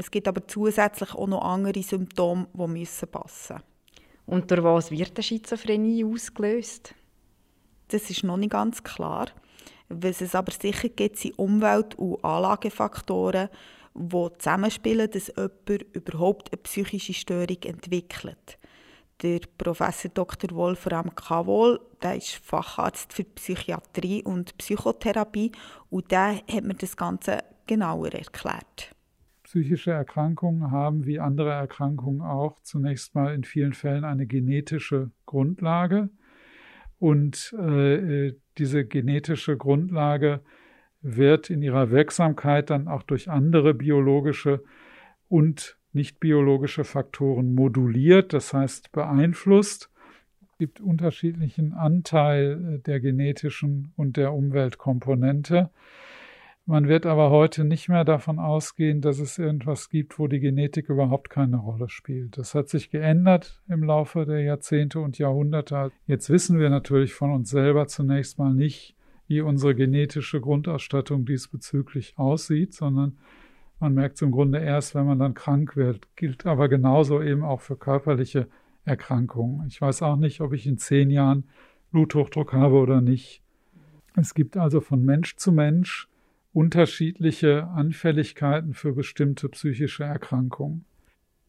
Es 0.00 0.10
gibt 0.10 0.26
aber 0.28 0.48
zusätzlich 0.48 1.14
auch 1.14 1.26
noch 1.26 1.42
andere 1.42 1.82
Symptome, 1.82 2.46
die 2.54 2.66
müssen 2.66 3.06
passen 3.06 3.56
müssen. 3.56 3.62
Und 4.24 4.50
durch 4.50 4.64
was 4.64 4.90
wird 4.90 5.14
eine 5.14 5.22
Schizophrenie 5.22 6.06
ausgelöst? 6.06 6.94
Das 7.88 8.08
ist 8.08 8.24
noch 8.24 8.38
nicht 8.38 8.52
ganz 8.52 8.82
klar. 8.82 9.26
Was 9.90 10.22
es 10.22 10.34
aber 10.34 10.52
sicher 10.52 10.88
gibt, 10.88 11.18
sind 11.18 11.38
Umwelt- 11.38 11.96
und 11.96 12.24
Anlagefaktoren, 12.24 13.50
die 13.94 14.28
zusammenspielen, 14.38 15.10
dass 15.10 15.26
jemand 15.36 15.82
überhaupt 15.92 16.50
eine 16.50 16.62
psychische 16.62 17.12
Störung 17.12 17.62
entwickelt. 17.62 18.58
Der 19.20 19.40
Professor 19.58 20.10
Dr. 20.14 20.56
Wolfram 20.56 21.14
Kavol, 21.14 21.78
der 22.02 22.16
ist 22.16 22.36
Facharzt 22.36 23.12
für 23.12 23.24
Psychiatrie 23.24 24.22
und 24.22 24.56
Psychotherapie 24.56 25.52
und 25.90 26.10
der 26.10 26.36
hat 26.36 26.64
mir 26.64 26.72
das 26.72 26.96
Ganze 26.96 27.44
genauer 27.66 28.14
erklärt. 28.14 28.94
Psychische 29.50 29.90
Erkrankungen 29.90 30.70
haben 30.70 31.06
wie 31.06 31.18
andere 31.18 31.50
Erkrankungen 31.50 32.20
auch 32.20 32.60
zunächst 32.62 33.16
mal 33.16 33.34
in 33.34 33.42
vielen 33.42 33.72
Fällen 33.72 34.04
eine 34.04 34.28
genetische 34.28 35.10
Grundlage. 35.26 36.08
Und 37.00 37.52
äh, 37.58 38.34
diese 38.58 38.84
genetische 38.84 39.56
Grundlage 39.56 40.38
wird 41.02 41.50
in 41.50 41.62
ihrer 41.62 41.90
Wirksamkeit 41.90 42.70
dann 42.70 42.86
auch 42.86 43.02
durch 43.02 43.28
andere 43.28 43.74
biologische 43.74 44.62
und 45.28 45.76
nicht 45.92 46.20
biologische 46.20 46.84
Faktoren 46.84 47.52
moduliert, 47.52 48.32
das 48.32 48.54
heißt 48.54 48.92
beeinflusst. 48.92 49.90
Es 50.42 50.58
gibt 50.58 50.80
unterschiedlichen 50.80 51.72
Anteil 51.72 52.78
der 52.86 53.00
genetischen 53.00 53.92
und 53.96 54.16
der 54.16 54.32
Umweltkomponente. 54.32 55.70
Man 56.66 56.86
wird 56.86 57.04
aber 57.04 57.30
heute 57.30 57.64
nicht 57.64 57.88
mehr 57.88 58.04
davon 58.04 58.38
ausgehen, 58.38 59.00
dass 59.00 59.18
es 59.18 59.38
irgendwas 59.38 59.88
gibt, 59.88 60.18
wo 60.18 60.28
die 60.28 60.40
Genetik 60.40 60.88
überhaupt 60.88 61.30
keine 61.30 61.56
Rolle 61.56 61.88
spielt. 61.88 62.38
Das 62.38 62.54
hat 62.54 62.68
sich 62.68 62.90
geändert 62.90 63.60
im 63.68 63.82
Laufe 63.82 64.24
der 64.24 64.42
Jahrzehnte 64.42 65.00
und 65.00 65.18
Jahrhunderte. 65.18 65.90
Jetzt 66.06 66.30
wissen 66.30 66.60
wir 66.60 66.70
natürlich 66.70 67.14
von 67.14 67.32
uns 67.32 67.50
selber 67.50 67.88
zunächst 67.88 68.38
mal 68.38 68.54
nicht, 68.54 68.94
wie 69.26 69.40
unsere 69.40 69.74
genetische 69.74 70.40
Grundausstattung 70.40 71.24
diesbezüglich 71.24 72.14
aussieht, 72.18 72.74
sondern 72.74 73.18
man 73.80 73.94
merkt 73.94 74.16
es 74.16 74.22
im 74.22 74.30
Grunde 74.30 74.58
erst, 74.58 74.94
wenn 74.94 75.06
man 75.06 75.18
dann 75.18 75.34
krank 75.34 75.74
wird. 75.74 76.14
Gilt 76.14 76.44
aber 76.46 76.68
genauso 76.68 77.22
eben 77.22 77.42
auch 77.42 77.62
für 77.62 77.76
körperliche 77.76 78.48
Erkrankungen. 78.84 79.66
Ich 79.68 79.80
weiß 79.80 80.02
auch 80.02 80.16
nicht, 80.16 80.40
ob 80.40 80.52
ich 80.52 80.66
in 80.66 80.78
zehn 80.78 81.10
Jahren 81.10 81.44
Bluthochdruck 81.90 82.52
habe 82.52 82.74
oder 82.74 83.00
nicht. 83.00 83.42
Es 84.14 84.34
gibt 84.34 84.56
also 84.56 84.80
von 84.80 85.04
Mensch 85.04 85.36
zu 85.36 85.50
Mensch 85.52 86.09
unterschiedliche 86.52 87.68
Anfälligkeiten 87.68 88.74
für 88.74 88.92
bestimmte 88.92 89.48
psychische 89.48 90.04
Erkrankungen. 90.04 90.84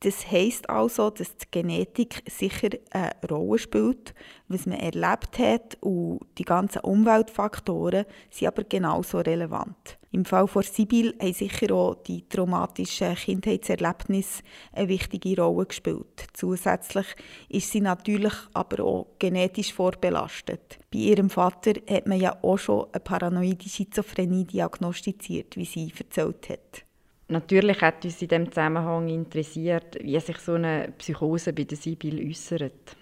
Das 0.01 0.31
heisst 0.31 0.67
also, 0.69 1.11
dass 1.11 1.37
die 1.37 1.45
Genetik 1.51 2.23
sicher 2.27 2.69
eine 2.89 3.11
Rolle 3.29 3.59
spielt, 3.59 4.15
was 4.47 4.65
man 4.65 4.79
erlebt 4.79 5.37
hat 5.37 5.77
und 5.81 6.21
die 6.39 6.43
ganzen 6.43 6.79
Umweltfaktoren 6.79 8.05
sind 8.31 8.47
aber 8.47 8.63
genauso 8.63 9.19
relevant. 9.19 9.99
Im 10.13 10.25
Fall 10.25 10.47
von 10.47 10.61
Sibyl 10.61 11.13
haben 11.21 11.33
sicher 11.33 11.73
auch 11.73 11.95
die 11.95 12.27
traumatischen 12.27 13.15
Kindheitserlebnisse 13.15 14.43
eine 14.73 14.89
wichtige 14.89 15.41
Rolle 15.41 15.67
gespielt. 15.67 16.27
Zusätzlich 16.33 17.05
ist 17.47 17.71
sie 17.71 17.79
natürlich 17.79 18.33
aber 18.53 18.83
auch 18.83 19.07
genetisch 19.19 19.73
vorbelastet. 19.73 20.79
Bei 20.91 20.99
ihrem 20.99 21.29
Vater 21.29 21.73
hat 21.89 22.07
man 22.07 22.19
ja 22.19 22.37
auch 22.43 22.57
schon 22.57 22.87
eine 22.91 22.99
paranoide 22.99 23.69
Schizophrenie 23.69 24.43
diagnostiziert, 24.43 25.55
wie 25.55 25.65
sie 25.65 25.93
erzählt 25.97 26.49
hat. 26.49 26.83
Natürlich 27.29 27.79
hat 27.79 28.03
uns 28.03 28.21
in 28.21 28.27
diesem 28.27 28.51
Zusammenhang 28.51 29.07
interessiert, 29.07 29.97
wie 30.01 30.19
sich 30.19 30.37
so 30.39 30.55
eine 30.55 30.93
Psychose 30.97 31.53
bei 31.53 31.63
der 31.63 31.77
Sibyl 31.77 32.29
äußert. 32.29 32.97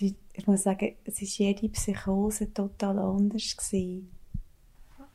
Ich 0.00 0.46
muss 0.46 0.62
sagen, 0.62 0.96
es 1.04 1.20
war 1.20 1.28
jede 1.28 1.68
Psychose 1.68 2.54
total 2.54 2.98
anders. 2.98 3.54
Gewesen. 3.54 4.15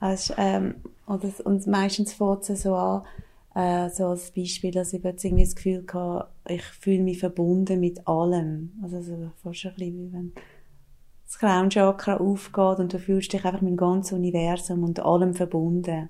Also, 0.02 0.34
ähm, 0.38 0.76
oder, 1.06 1.32
und 1.46 1.66
meistens 1.68 2.14
fängt 2.14 2.50
es 2.50 2.64
so 2.64 2.74
an, 2.74 3.04
äh, 3.54 3.88
so 3.90 4.08
als 4.08 4.32
Beispiel, 4.32 4.72
dass 4.72 4.94
ich 4.94 5.04
jetzt 5.04 5.24
irgendwie 5.24 5.44
das 5.44 5.56
Gefühl 5.56 5.86
hatte, 5.94 6.28
ich 6.48 6.64
fühle 6.64 7.04
mich 7.04 7.20
verbunden 7.20 7.80
mit 7.80 8.08
allem. 8.08 8.72
Also 8.82 9.02
so, 9.02 9.32
fast 9.44 9.66
ein 9.66 9.76
bisschen 9.76 9.98
wie 10.00 10.12
wenn 10.12 10.34
das 11.26 11.38
Crown-Chakra 11.38 12.18
aufgeht 12.18 12.80
und 12.80 12.94
du 12.94 13.00
fühlst 13.00 13.32
dich 13.32 13.46
einfach 13.46 13.62
mit 13.62 13.70
dem 13.70 13.78
ganzen 13.78 14.16
Universum 14.16 14.84
und 14.84 15.00
allem 15.00 15.36
verbunden. 15.36 16.10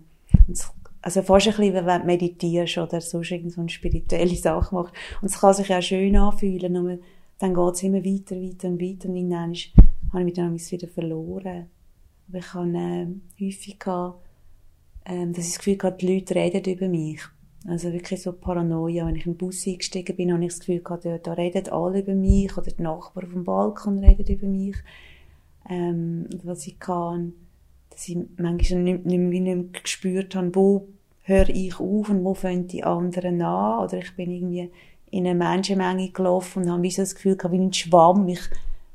also 1.02 1.22
fast 1.22 1.48
ein 1.48 1.56
bisschen, 1.58 1.86
wenn 1.86 2.02
du 2.02 2.06
meditierst 2.06 2.78
oder 2.78 3.02
sonst 3.02 3.34
eine 3.34 3.70
spirituelle 3.70 4.36
Sache 4.36 4.74
machst. 4.74 4.94
Und 5.22 5.30
es 5.30 5.40
kann 5.42 5.54
sich 5.54 5.74
auch 5.74 5.82
schön 5.82 6.16
anfühlen, 6.16 6.78
aber 6.78 6.98
dann 7.40 7.54
geht 7.54 7.74
es 7.74 7.84
immer 7.84 8.06
weiter, 8.06 8.36
weiter 8.38 8.70
und 8.70 8.82
weiter 8.82 9.10
und 9.10 9.20
dann 9.28 9.70
habe 10.14 10.22
ich 10.22 10.26
mich 10.26 10.34
dann 10.36 10.56
wieder 10.56 10.88
verloren. 10.88 11.68
Aber 12.32 12.40
ich 12.40 12.54
habe 12.54 12.78
äh, 12.78 13.08
häufig 13.46 13.78
äh, 15.06 15.32
das 15.34 15.58
Gefühl 15.58 15.78
hatte, 15.84 15.98
die 15.98 16.16
Leute 16.16 16.36
reden 16.36 16.74
über 16.74 16.88
mich. 16.88 17.20
Also 17.68 17.92
wirklich 17.92 18.22
so 18.22 18.32
Paranoia. 18.32 19.06
Wenn 19.06 19.18
ich 19.18 19.24
den 19.24 19.36
Bus 19.36 19.68
eingestiegen 19.68 20.16
bin, 20.16 20.32
habe 20.32 20.44
ich 20.46 20.52
das 20.52 20.60
Gefühl 20.60 20.80
gehabt, 20.80 21.06
da, 21.06 21.18
da 21.18 21.34
reden 21.34 21.70
alle 21.70 22.00
über 22.00 22.16
mich 22.16 22.58
oder 22.58 22.72
die 22.72 22.82
Nachbarn 22.82 23.30
dem 23.30 23.44
Balkon 23.44 24.00
reden 24.00 24.26
über 24.26 24.48
mich. 24.48 24.78
Ähm, 25.70 26.28
was 26.44 26.66
ich 26.66 26.80
kann, 26.80 27.34
dass 27.90 28.08
ich 28.08 28.18
manchmal 28.38 28.82
nicht, 28.82 29.06
nicht, 29.06 29.20
nicht 29.20 29.44
mehr 29.44 29.64
gespürt 29.84 30.34
habe, 30.36 30.56
wo 30.56 30.88
höre 31.24 31.50
ich 31.50 31.80
auf 31.80 32.10
und 32.10 32.24
wo 32.24 32.34
fangen 32.34 32.68
die 32.68 32.84
anderen 32.84 33.42
an. 33.42 33.84
Oder 33.84 33.98
ich 33.98 34.16
bin 34.16 34.32
irgendwie 34.32 34.72
in 35.12 35.28
eine 35.28 35.36
Menschenmenge 35.36 36.10
gelaufen 36.10 36.64
und 36.64 36.72
habe 36.72 36.84
wie 36.84 36.92
so 36.92 37.02
das 37.02 37.16
Gefühl 37.16 37.36
gehabt, 37.36 37.54
wie 37.54 37.60
ein 37.60 37.74
Schwamm. 37.74 38.30
Ich 38.30 38.40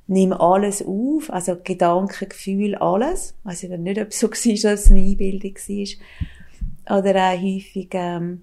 nehme 0.07 0.41
alles 0.41 0.85
auf, 0.85 1.31
also 1.31 1.57
Gedanken, 1.63 2.29
Gefühl, 2.29 2.75
alles. 2.77 3.35
Weiß 3.45 3.63
ich 3.63 3.71
nicht, 3.71 4.01
ob 4.01 4.09
es 4.09 4.21
so 4.21 4.29
war, 4.31 4.35
dass 4.35 4.65
es 4.81 4.91
eine 4.91 5.01
Einbildung 5.01 5.55
war. 5.55 6.99
Oder 6.99 7.33
auch 7.33 7.41
häufig, 7.41 7.89
ähm, 7.93 8.43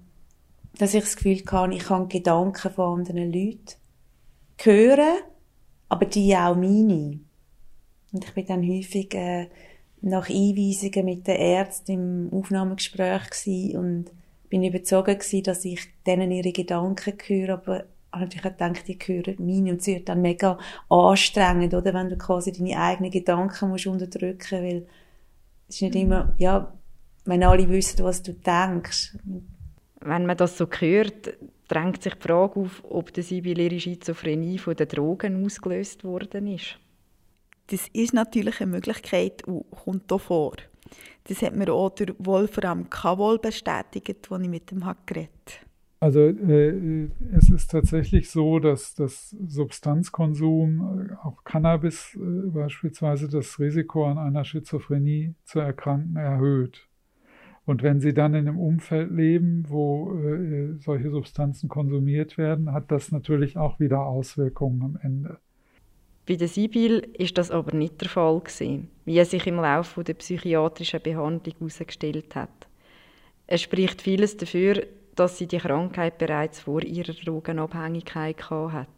dass 0.78 0.94
ich 0.94 1.02
das 1.02 1.16
Gefühl 1.16 1.42
habe, 1.50 1.74
ich 1.74 1.84
kann 1.84 2.08
Gedanken 2.08 2.70
von 2.70 2.98
anderen 2.98 3.32
Leuten 3.32 3.76
hören, 4.62 5.18
aber 5.88 6.06
die 6.06 6.36
auch 6.36 6.54
meine. 6.56 7.20
Und 8.12 8.24
ich 8.24 8.34
bin 8.34 8.46
dann 8.46 8.68
häufig 8.68 9.14
äh, 9.14 9.48
nach 10.02 10.28
Einweisungen 10.28 11.04
mit 11.04 11.26
den 11.26 11.36
Ärzten 11.36 11.92
im 11.92 12.32
Aufnahmegespräch 12.32 13.74
und 13.74 14.06
bin 14.50 14.62
überzeugt 14.62 15.20
gewesen, 15.20 15.42
dass 15.44 15.64
ich 15.64 15.80
denen 16.06 16.30
ihre 16.30 16.52
Gedanken 16.52 17.14
höre, 17.26 17.54
aber 17.54 17.84
natürlich 18.20 18.44
auch 18.44 18.50
gedacht, 18.50 18.88
die 18.88 18.98
hören 18.98 19.36
meine 19.38 19.72
und 19.72 19.80
es 19.80 19.86
wird 19.86 20.08
dann 20.08 20.22
mega 20.22 20.58
anstrengend, 20.88 21.74
oder, 21.74 21.94
wenn 21.94 22.08
du 22.08 22.16
quasi 22.16 22.52
deine 22.52 22.78
eigenen 22.78 23.10
Gedanken 23.10 23.68
musst 23.68 23.86
unterdrücken, 23.86 24.62
weil 24.62 24.86
es 25.68 25.76
ist 25.76 25.82
nicht 25.82 25.96
immer, 25.96 26.34
ja, 26.38 26.72
wenn 27.24 27.42
alle 27.42 27.68
wissen, 27.68 28.04
was 28.04 28.22
du 28.22 28.32
denkst, 28.32 29.16
wenn 30.00 30.26
man 30.26 30.36
das 30.36 30.58
so 30.58 30.66
hört, 30.66 31.32
drängt 31.68 32.02
sich 32.02 32.14
die 32.14 32.20
Frage 32.20 32.60
auf, 32.60 32.84
ob 32.88 33.12
die 33.12 33.38
ihre 33.38 33.80
Schizophrenie 33.80 34.58
von 34.58 34.76
den 34.76 34.88
Drogen 34.88 35.44
ausgelöst 35.44 36.04
worden 36.04 36.46
ist. 36.46 36.78
Das 37.68 37.88
ist 37.94 38.12
natürlich 38.12 38.60
eine 38.60 38.72
Möglichkeit 38.72 39.44
und 39.44 39.70
kommt 39.70 40.10
hier 40.10 40.18
vor. 40.18 40.56
Das 41.24 41.40
hat 41.40 41.56
mir 41.56 41.72
auch 41.72 41.90
der 41.90 42.14
Wolfram 42.18 42.90
Kavol 42.90 43.38
bestätigt, 43.38 44.30
als 44.30 44.42
ich 44.42 44.48
mit 44.48 44.70
ihm 44.70 44.84
geredet 45.06 45.30
habe. 45.46 45.73
Also 46.00 46.20
äh, 46.20 47.08
es 47.32 47.48
ist 47.50 47.70
tatsächlich 47.70 48.30
so, 48.30 48.58
dass 48.58 48.94
das 48.94 49.30
Substanzkonsum, 49.30 51.08
äh, 51.10 51.14
auch 51.26 51.44
Cannabis 51.44 52.14
äh, 52.16 52.48
beispielsweise, 52.50 53.28
das 53.28 53.58
Risiko 53.58 54.06
an 54.06 54.18
einer 54.18 54.44
Schizophrenie 54.44 55.34
zu 55.44 55.60
erkranken 55.60 56.16
erhöht. 56.16 56.88
Und 57.66 57.82
wenn 57.82 58.00
sie 58.00 58.12
dann 58.12 58.34
in 58.34 58.46
einem 58.46 58.58
Umfeld 58.58 59.10
leben, 59.10 59.64
wo 59.68 60.12
äh, 60.12 60.74
solche 60.80 61.10
Substanzen 61.10 61.68
konsumiert 61.68 62.36
werden, 62.36 62.72
hat 62.72 62.90
das 62.90 63.10
natürlich 63.10 63.56
auch 63.56 63.80
wieder 63.80 64.04
Auswirkungen 64.04 64.82
am 64.82 64.98
Ende. 65.02 65.38
Bei 66.26 66.36
der 66.36 66.48
Sibyl 66.48 67.06
ist 67.14 67.36
das 67.38 67.50
aber 67.50 67.74
nicht 67.74 68.00
der 68.00 68.08
Fall 68.08 68.40
gewesen, 68.40 68.88
wie 69.04 69.18
es 69.18 69.30
sich 69.30 69.46
im 69.46 69.56
Laufe 69.56 70.04
der 70.04 70.14
psychiatrischen 70.14 71.02
Behandlung 71.02 71.54
herausgestellt 71.58 72.34
hat. 72.34 72.68
Es 73.46 73.62
spricht 73.62 74.00
vieles 74.00 74.36
dafür, 74.36 74.86
dass 75.16 75.38
sie 75.38 75.46
die 75.46 75.58
Krankheit 75.58 76.18
bereits 76.18 76.60
vor 76.60 76.82
ihrer 76.82 77.12
Drogenabhängigkeit 77.12 78.50
hat. 78.50 78.88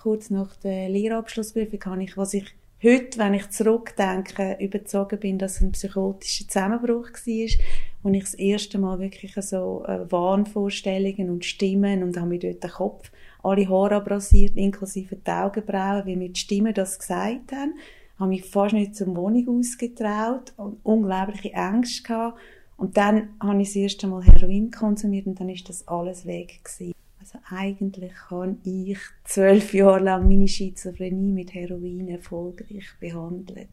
Kurz 0.00 0.30
nach 0.30 0.56
der 0.56 0.88
Lehrabschlussprüfung 0.88 1.84
habe 1.84 2.04
ich, 2.04 2.16
was 2.16 2.34
ich 2.34 2.54
heute, 2.82 3.18
wenn 3.18 3.34
ich 3.34 3.50
zurückdenke, 3.50 4.56
überzogen 4.60 5.18
bin, 5.18 5.38
dass 5.38 5.56
es 5.56 5.62
ein 5.62 5.72
psychotischer 5.72 6.46
Zusammenbruch 6.46 7.10
war, 7.10 7.64
wo 8.02 8.10
ich 8.10 8.24
das 8.24 8.34
erste 8.34 8.78
Mal 8.78 9.00
wirklich 9.00 9.34
so 9.36 9.84
äh, 9.86 10.10
Wahnvorstellungen 10.10 11.30
und 11.30 11.44
Stimmen 11.44 12.02
und 12.02 12.16
habe 12.16 12.28
mir 12.28 12.38
dort 12.38 12.62
den 12.62 12.70
Kopf, 12.70 13.10
alle 13.42 13.68
Haare 13.68 13.96
abrasiert, 13.96 14.56
inklusive 14.56 15.16
die 15.16 15.30
Augenbrauen, 15.30 16.06
wie 16.06 16.16
mir 16.16 16.28
die 16.28 16.40
Stimmen 16.40 16.74
das 16.74 16.98
gesagt 16.98 17.52
haben, 17.52 17.74
habe 18.18 18.30
mich 18.30 18.44
fast 18.44 18.74
nicht 18.74 18.96
zur 18.96 19.14
Wohnung 19.14 19.60
ausgetraut 19.60 20.52
und 20.56 20.78
unglaubliche 20.84 21.52
Ängste 21.52 22.02
gehabt. 22.02 22.38
Und 22.76 22.96
dann 22.96 23.30
habe 23.40 23.62
ich 23.62 23.68
das 23.68 23.76
erste 23.76 24.06
Mal 24.06 24.22
Heroin 24.22 24.70
konsumiert 24.70 25.26
und 25.26 25.40
dann 25.40 25.48
ist 25.48 25.68
das 25.68 25.86
alles 25.88 26.26
weg 26.26 26.60
gewesen. 26.62 26.92
Also 27.18 27.38
eigentlich 27.48 28.12
habe 28.30 28.56
ich 28.64 28.98
zwölf 29.24 29.74
Jahre 29.74 30.00
lang 30.00 30.28
meine 30.28 30.46
Schizophrenie 30.46 31.32
mit 31.32 31.54
Heroin 31.54 32.08
erfolgreich 32.08 32.86
behandelt. 33.00 33.68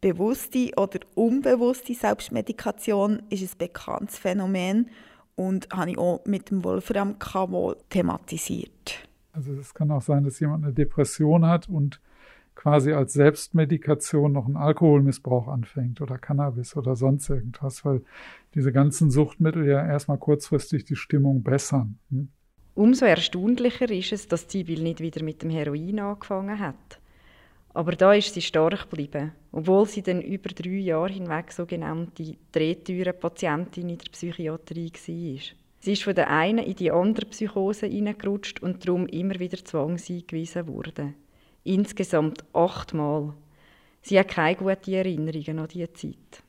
Bewusste 0.00 0.70
oder 0.76 1.00
unbewusste 1.14 1.94
Selbstmedikation 1.94 3.22
ist 3.30 3.42
ein 3.42 3.58
bekanntes 3.58 4.18
Phänomen 4.18 4.90
und 5.34 5.68
habe 5.72 5.90
ich 5.90 5.98
auch 5.98 6.24
mit 6.24 6.50
dem 6.50 6.62
Wolfram 6.62 7.18
Kamol 7.18 7.76
thematisiert. 7.90 9.08
Also 9.32 9.52
es 9.54 9.74
kann 9.74 9.90
auch 9.90 10.02
sein, 10.02 10.22
dass 10.22 10.38
jemand 10.38 10.64
eine 10.64 10.72
Depression 10.72 11.44
hat 11.44 11.68
und 11.68 12.00
quasi 12.54 12.92
als 12.92 13.12
Selbstmedikation 13.12 14.32
noch 14.32 14.46
einen 14.46 14.56
Alkoholmissbrauch 14.56 15.48
anfängt 15.48 16.00
oder 16.00 16.18
Cannabis 16.18 16.76
oder 16.76 16.96
sonst 16.96 17.28
irgendwas, 17.28 17.84
weil 17.84 18.02
diese 18.54 18.72
ganzen 18.72 19.10
Suchtmittel 19.10 19.66
ja 19.66 19.86
erstmal 19.86 20.18
kurzfristig 20.18 20.84
die 20.84 20.96
Stimmung 20.96 21.42
bessern. 21.42 21.98
Hm? 22.10 22.28
Umso 22.74 23.04
erstaunlicher 23.04 23.90
ist 23.90 24.12
es, 24.12 24.26
dass 24.26 24.50
Sibyl 24.50 24.82
nicht 24.82 25.00
wieder 25.00 25.22
mit 25.22 25.42
dem 25.42 25.50
Heroin 25.50 26.00
angefangen 26.00 26.58
hat. 26.58 27.00
Aber 27.72 27.92
da 27.92 28.12
ist 28.14 28.34
sie 28.34 28.42
stark 28.42 28.88
geblieben, 28.88 29.32
obwohl 29.50 29.86
sie 29.86 30.02
dann 30.02 30.22
über 30.22 30.48
drei 30.48 30.78
Jahre 30.78 31.12
hinweg 31.12 31.52
sogenannte 31.52 32.36
Drehtüren-Patientin 32.52 33.88
in 33.88 33.98
der 33.98 34.10
Psychiatrie 34.10 34.92
war. 34.92 35.56
Sie 35.80 35.92
ist 35.92 36.02
von 36.04 36.14
der 36.14 36.30
einen 36.30 36.64
in 36.64 36.76
die 36.76 36.90
andere 36.90 37.26
Psychose 37.26 37.86
hineingerutscht 37.86 38.62
und 38.62 38.86
darum 38.86 39.06
immer 39.06 39.38
wieder 39.38 39.62
zwangseingewiesen 39.62 40.66
worden. 40.68 41.14
Insgesamt 41.64 42.44
achtmal. 42.52 43.34
Sie 44.02 44.18
hat 44.18 44.28
keine 44.28 44.56
guten 44.56 44.92
Erinnerungen 44.92 45.58
an 45.58 45.68
diese 45.68 45.92
Zeit. 45.92 46.42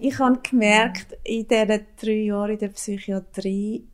Ich 0.00 0.18
habe 0.18 0.40
gemerkt, 0.42 1.16
in 1.24 1.46
diesen 1.46 1.86
drei 2.00 2.12
Jahren 2.12 2.52
in 2.52 2.58
der 2.58 2.68
Psychiatrie, 2.68 3.86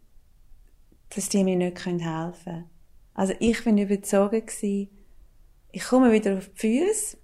dass 1.14 1.29
die 1.29 1.44
mir 1.44 1.57
nicht 1.57 1.85
helfen 1.85 2.44
können. 2.44 2.64
Also 3.14 3.35
ich 3.40 3.62
bin 3.64 3.79
überzeugt 3.79 4.62
ich 5.75 5.85
komme 5.85 6.12
wieder 6.12 6.37
auf 6.37 6.48
die 6.51 6.61
Füße, 6.61 7.16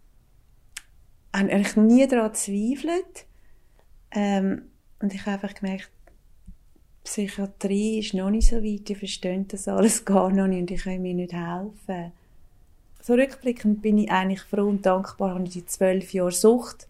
habe 1.34 1.52
eigentlich 1.52 1.76
nie 1.76 2.06
daran 2.06 2.32
gezweifelt, 2.32 3.26
ähm, 4.10 4.62
und 5.00 5.14
ich 5.14 5.20
habe 5.26 5.32
einfach 5.32 5.54
gemerkt, 5.54 5.90
Psychiatrie 7.04 8.00
ist 8.00 8.14
noch 8.14 8.30
nicht 8.30 8.48
so 8.48 8.56
weit, 8.56 8.88
die 8.88 8.94
verstehen 8.94 9.46
das 9.48 9.68
alles 9.68 10.04
gar 10.04 10.30
noch 10.30 10.46
nicht 10.46 10.60
und 10.60 10.70
ich 10.70 10.82
kann 10.82 11.02
mir 11.02 11.14
nicht 11.14 11.32
helfen. 11.32 12.12
So 13.00 13.14
rückblickend 13.14 13.82
bin 13.82 13.98
ich 13.98 14.10
eigentlich 14.10 14.42
froh 14.42 14.68
und 14.68 14.84
dankbar, 14.84 15.34
habe 15.34 15.44
ich 15.44 15.50
die 15.50 15.66
zwölf 15.66 16.12
Jahre 16.12 16.32
Sucht 16.32 16.88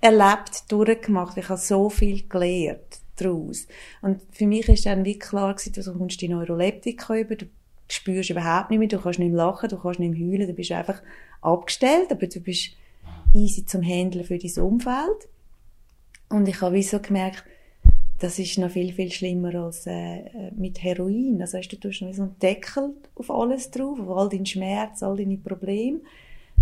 erlebt, 0.00 0.70
durchgemacht. 0.70 1.36
Ich 1.36 1.48
habe 1.48 1.60
so 1.60 1.88
viel 1.88 2.28
gelernt 2.28 3.00
daraus. 3.16 3.66
Und 4.02 4.20
für 4.32 4.46
mich 4.46 4.68
ist 4.68 4.86
dann 4.86 5.04
wie 5.04 5.18
klar 5.18 5.54
gewesen, 5.54 5.72
du 5.72 5.98
kommst 5.98 6.20
die 6.20 6.28
Neuroleptika 6.28 7.16
über, 7.16 7.36
du 7.36 7.46
spürst 7.88 8.30
überhaupt 8.30 8.70
nicht 8.70 8.78
mehr, 8.78 8.88
du 8.88 8.98
kannst 8.98 9.18
nicht 9.18 9.32
mehr 9.32 9.44
lachen, 9.44 9.68
du 9.68 9.78
kannst 9.78 10.00
nicht 10.00 10.18
mehr 10.18 10.28
heulen, 10.28 10.46
du 10.48 10.54
bist 10.54 10.72
einfach 10.72 11.02
abgestellt, 11.40 12.10
aber 12.10 12.26
du 12.26 12.40
bist 12.40 12.70
easy 13.34 13.64
zum 13.64 13.82
Handeln 13.82 14.24
für 14.24 14.38
dein 14.38 14.62
Umfeld. 14.62 15.28
Und 16.28 16.48
ich 16.48 16.60
habe 16.60 16.74
wie 16.74 16.82
so 16.82 16.98
gemerkt, 16.98 17.44
das 18.22 18.38
ist 18.38 18.56
noch 18.56 18.70
viel, 18.70 18.92
viel 18.92 19.10
schlimmer 19.10 19.52
als 19.56 19.84
äh, 19.86 20.52
mit 20.54 20.80
Heroin. 20.80 21.40
Also 21.40 21.58
weißt, 21.58 21.72
du 21.72 21.76
tust 21.76 22.02
noch 22.02 22.14
so 22.14 22.22
einen 22.22 22.38
Deckel 22.38 22.94
auf 23.16 23.30
alles 23.32 23.72
drauf, 23.72 23.98
auf 23.98 24.16
all 24.16 24.28
deinen 24.28 24.46
Schmerz, 24.46 25.02
all 25.02 25.16
deine 25.16 25.38
Probleme. 25.38 26.00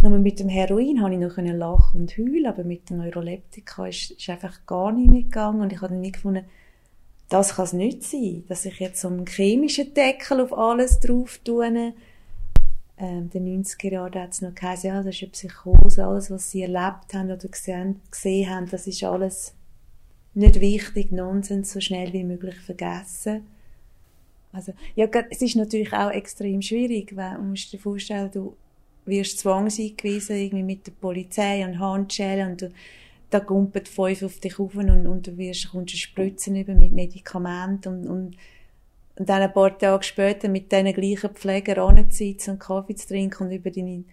Nur 0.01 0.19
mit 0.19 0.41
dem 0.41 0.49
Heroin 0.49 1.03
habe 1.03 1.13
ich 1.13 1.21
noch 1.21 1.37
lachen 1.37 2.01
und 2.01 2.17
heulen, 2.17 2.47
aber 2.47 2.65
mit 2.65 2.89
dem 2.89 2.97
Neuroleptika 2.97 3.87
ist, 3.87 4.13
ist 4.13 4.31
einfach 4.31 4.65
gar 4.65 4.91
nicht 4.93 5.11
mehr 5.11 5.23
gegangen 5.23 5.61
und 5.61 5.71
ich 5.71 5.83
habe 5.83 5.93
dann 5.93 6.01
nie 6.01 6.13
gefunden, 6.13 6.47
das 7.29 7.57
kann 7.57 7.67
es 7.67 7.75
nicht 7.75 8.05
sein, 8.05 8.43
dass 8.49 8.65
ich 8.65 8.81
jetzt 8.81 9.03
so 9.03 9.09
einen 9.09 9.27
chemischen 9.27 9.93
Deckel 9.93 10.41
auf 10.41 10.57
alles 10.57 10.99
drauf 11.01 11.41
tue. 11.45 11.67
Ähm, 11.67 11.93
in 12.97 13.31
den 13.31 13.65
90er 13.65 13.93
Jahren 13.93 14.15
hat 14.15 14.33
es 14.33 14.41
noch 14.41 14.55
geheißen, 14.55 14.89
ja, 14.89 15.03
das 15.03 15.15
ist 15.15 15.23
eine 15.23 15.33
Psychose, 15.33 16.07
alles, 16.07 16.31
was 16.31 16.51
sie 16.51 16.63
erlebt 16.63 17.13
haben 17.13 17.31
oder 17.31 17.49
gesehen, 17.49 18.01
gesehen 18.11 18.49
haben, 18.49 18.67
das 18.71 18.87
ist 18.87 19.05
alles 19.05 19.55
nicht 20.35 20.61
wichtig, 20.61 21.13
Nonsens, 21.13 21.73
so 21.73 21.81
schnell 21.81 22.13
wie 22.13 22.25
möglich 22.25 22.57
vergessen. 22.57 23.47
Also, 24.53 24.73
ja, 24.97 25.07
es 25.31 25.43
ist 25.43 25.57
natürlich 25.57 25.93
auch 25.93 26.11
extrem 26.11 26.61
schwierig, 26.63 27.17
weil, 27.17 27.37
du 27.37 27.43
musst 27.43 27.73
dir 27.73 27.79
vorstellen, 27.79 28.31
du 28.33 28.57
wirst 29.07 29.39
zwangseingewiesen, 29.39 30.37
irgendwie 30.37 30.63
mit 30.63 30.87
der 30.87 30.93
Polizei 30.93 31.65
und 31.65 31.79
Handschellen 31.79 32.53
und 32.53 32.63
du, 32.63 32.73
da 33.31 33.39
gumpet 33.39 33.89
fünf 33.89 34.23
auf 34.23 34.41
dich 34.41 34.59
rauf 34.59 34.75
und, 34.75 35.07
und 35.07 35.27
du 35.27 35.39
wirst, 35.39 35.71
kommst 35.71 35.97
Spritzen 35.97 36.57
über 36.57 36.75
mit 36.75 36.93
Medikamenten 36.93 37.89
und, 37.89 38.09
und, 38.09 38.37
und 39.17 39.29
dann 39.29 39.43
ein 39.43 39.53
paar 39.53 39.79
Tage 39.79 40.03
später 40.03 40.49
mit 40.49 40.73
diesen 40.73 40.93
gleichen 40.93 41.35
Pflegern 41.35 41.79
anzusitzen 41.79 42.55
und 42.55 42.59
Kaffee 42.59 42.97
zu 42.97 43.09
trinken 43.09 43.45
und 43.45 43.53
über 43.53 43.71
deine 43.71 44.05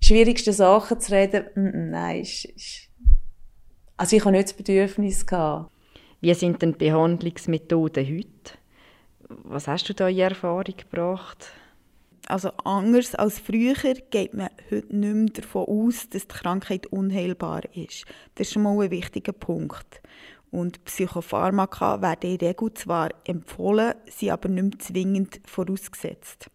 schwierigsten 0.00 0.52
Sachen 0.52 1.00
zu 1.00 1.12
reden, 1.12 1.46
mm, 1.54 1.60
mm, 1.60 1.90
nein, 1.90 2.20
ist, 2.20 2.44
ist, 2.44 2.87
also 3.98 4.16
ich 4.16 4.24
habe 4.24 4.32
nicht 4.32 4.48
das 4.48 4.54
Bedürfnis 4.54 5.26
gehabt. 5.26 5.70
Wie 6.20 6.32
sind 6.32 6.62
denn 6.62 6.72
die 6.72 6.78
Behandlungsmethoden 6.78 8.06
heute? 8.06 8.58
Was 9.28 9.68
hast 9.68 9.88
du 9.88 9.94
da 9.94 10.08
in 10.08 10.18
Erfahrung 10.18 10.74
gebracht? 10.76 11.52
Also 12.28 12.50
anders 12.64 13.14
als 13.14 13.38
früher 13.38 13.74
geht 14.10 14.34
man 14.34 14.50
heute 14.70 14.96
nicht 14.96 15.14
mehr 15.14 15.30
davon 15.34 15.66
aus, 15.66 16.08
dass 16.10 16.28
die 16.28 16.34
Krankheit 16.34 16.86
unheilbar 16.86 17.62
ist. 17.74 18.04
Das 18.34 18.46
ist 18.46 18.52
schon 18.54 18.62
mal 18.62 18.78
ein 18.80 18.90
wichtiger 18.90 19.32
Punkt. 19.32 20.00
Und 20.50 20.84
Psychopharmaka 20.84 22.00
werden 22.00 22.30
in 22.30 22.38
der 22.38 22.50
Regel 22.50 22.72
zwar 22.74 23.10
empfohlen, 23.24 23.94
sind 24.06 24.30
aber 24.30 24.48
nicht 24.48 24.62
mehr 24.62 24.78
zwingend 24.78 25.40
vorausgesetzt. 25.44 26.50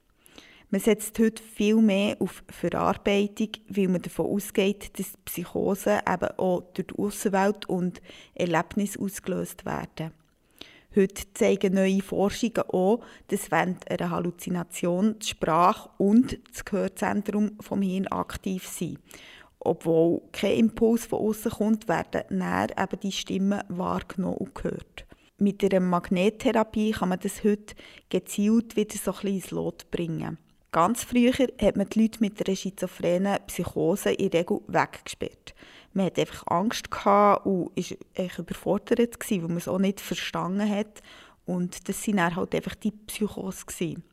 Man 0.74 0.82
setzt 0.82 1.20
heute 1.20 1.44
viel 1.44 1.76
mehr 1.76 2.16
auf 2.20 2.44
Verarbeitung, 2.50 3.50
weil 3.70 3.90
man 3.90 4.02
davon 4.02 4.26
ausgeht, 4.26 4.98
dass 4.98 5.14
Psychosen 5.24 6.00
eben 6.00 6.30
auch 6.40 6.62
durch 6.74 6.88
die 6.88 6.98
Außenwelt 6.98 7.70
und 7.70 8.02
Erlebnisse 8.34 9.00
ausgelöst 9.00 9.68
werden. 9.68 10.14
Heute 10.96 11.32
zeigen 11.36 11.76
neue 11.76 12.02
Forschungen 12.02 12.64
auch, 12.70 13.02
dass 13.28 13.52
während 13.52 13.88
einer 13.92 14.10
Halluzination 14.10 15.20
die 15.20 15.28
Sprache 15.28 15.92
und 16.00 16.40
das 16.52 16.66
Gehörzentrum 16.66 17.52
vom 17.60 17.84
Hirn 17.84 18.08
aktiv 18.08 18.68
sind. 18.68 18.98
Obwohl 19.60 20.24
kein 20.32 20.58
Impuls 20.58 21.06
von 21.06 21.20
außen 21.20 21.52
kommt, 21.52 21.88
werden 21.88 22.24
näher 22.36 22.70
eben 22.76 23.00
die 23.00 23.12
Stimmen 23.12 23.62
wahrgenommen 23.68 24.38
und 24.38 24.56
gehört. 24.56 25.06
Mit 25.38 25.64
einer 25.64 25.82
Magnettherapie 25.82 26.94
kann 26.94 27.10
man 27.10 27.20
das 27.20 27.44
heute 27.44 27.76
gezielt 28.10 28.76
wieder 28.76 28.98
so 28.98 29.12
ein 29.12 29.18
bisschen 29.18 29.36
ins 29.36 29.52
Lot 29.52 29.92
bringen. 29.92 30.40
Ganz 30.74 31.06
früher 31.06 31.32
hat 31.32 31.78
man 31.78 31.88
die 31.88 32.02
Leute 32.02 32.20
mit 32.20 32.46
einer 32.46 32.56
schizophrenen 32.58 33.38
Psychose 33.48 34.12
in 34.12 34.30
der 34.32 34.42
Regel 34.42 34.60
weggesperrt 34.68 35.54
man 35.94 36.08
hat 36.08 36.20
einfach 36.20 36.44
Angst 36.48 36.88
und 36.88 36.96
war 36.96 37.46
überfordert, 37.46 39.18
weil 39.30 39.40
man 39.42 39.58
es 39.58 39.68
auch 39.68 39.80
nicht 39.80 40.02
verstanden 40.02 40.70
hat. 40.70 41.02
Und 41.46 41.88
das 41.88 42.08
waren 42.08 42.18
dann 42.18 42.36
halt 42.36 42.56
einfach 42.56 42.76
die 42.76 42.92
Psychose. 42.92 43.66
Gewesen. 43.66 44.04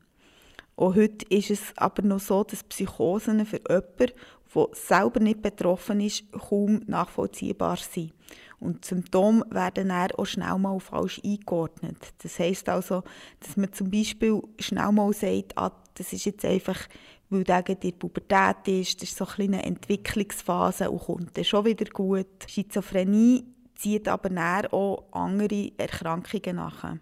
Und 0.76 0.96
heute 0.96 1.26
ist 1.28 1.50
es 1.50 1.60
aber 1.76 2.02
noch 2.02 2.20
so, 2.20 2.44
dass 2.44 2.64
Psychosen 2.64 3.44
für 3.46 3.60
jemanden, 3.68 4.12
der 4.54 4.66
selber 4.72 5.20
nicht 5.20 5.42
betroffen 5.42 6.00
ist, 6.00 6.30
kaum 6.32 6.82
nachvollziehbar 6.86 7.76
sind. 7.76 8.12
Und 8.58 8.84
Symptome 8.84 9.44
werden 9.50 9.88
dann 9.88 10.10
auch 10.12 10.26
schnell 10.26 10.58
mal 10.58 10.80
falsch 10.80 11.20
eingeordnet. 11.24 11.96
Das 12.22 12.38
heisst 12.38 12.68
also, 12.68 13.02
dass 13.40 13.56
man 13.56 13.72
zum 13.72 13.90
Beispiel 13.90 14.42
schnell 14.58 14.92
mal 14.92 15.12
sagt, 15.14 15.56
ah, 15.56 15.72
das 16.00 16.12
ist 16.12 16.24
jetzt 16.24 16.44
einfach 16.44 16.88
weil 17.30 17.44
der 17.44 17.68
in 17.68 17.78
der 17.78 17.92
Pubertät 17.92 18.66
ist, 18.66 19.00
das 19.00 19.10
ist 19.10 19.16
so 19.18 19.26
eine 19.38 19.64
Entwicklungsphase 19.64 20.90
und 20.90 21.00
kommt 21.00 21.36
dann 21.38 21.44
schon 21.44 21.64
wieder 21.64 21.86
gut. 21.90 22.26
Schizophrenie 22.48 23.44
zieht 23.76 24.08
aber 24.08 24.28
näher 24.28 24.72
auch 24.74 25.04
andere 25.12 25.72
Erkrankungen 25.78 26.56
nach. 26.56 26.96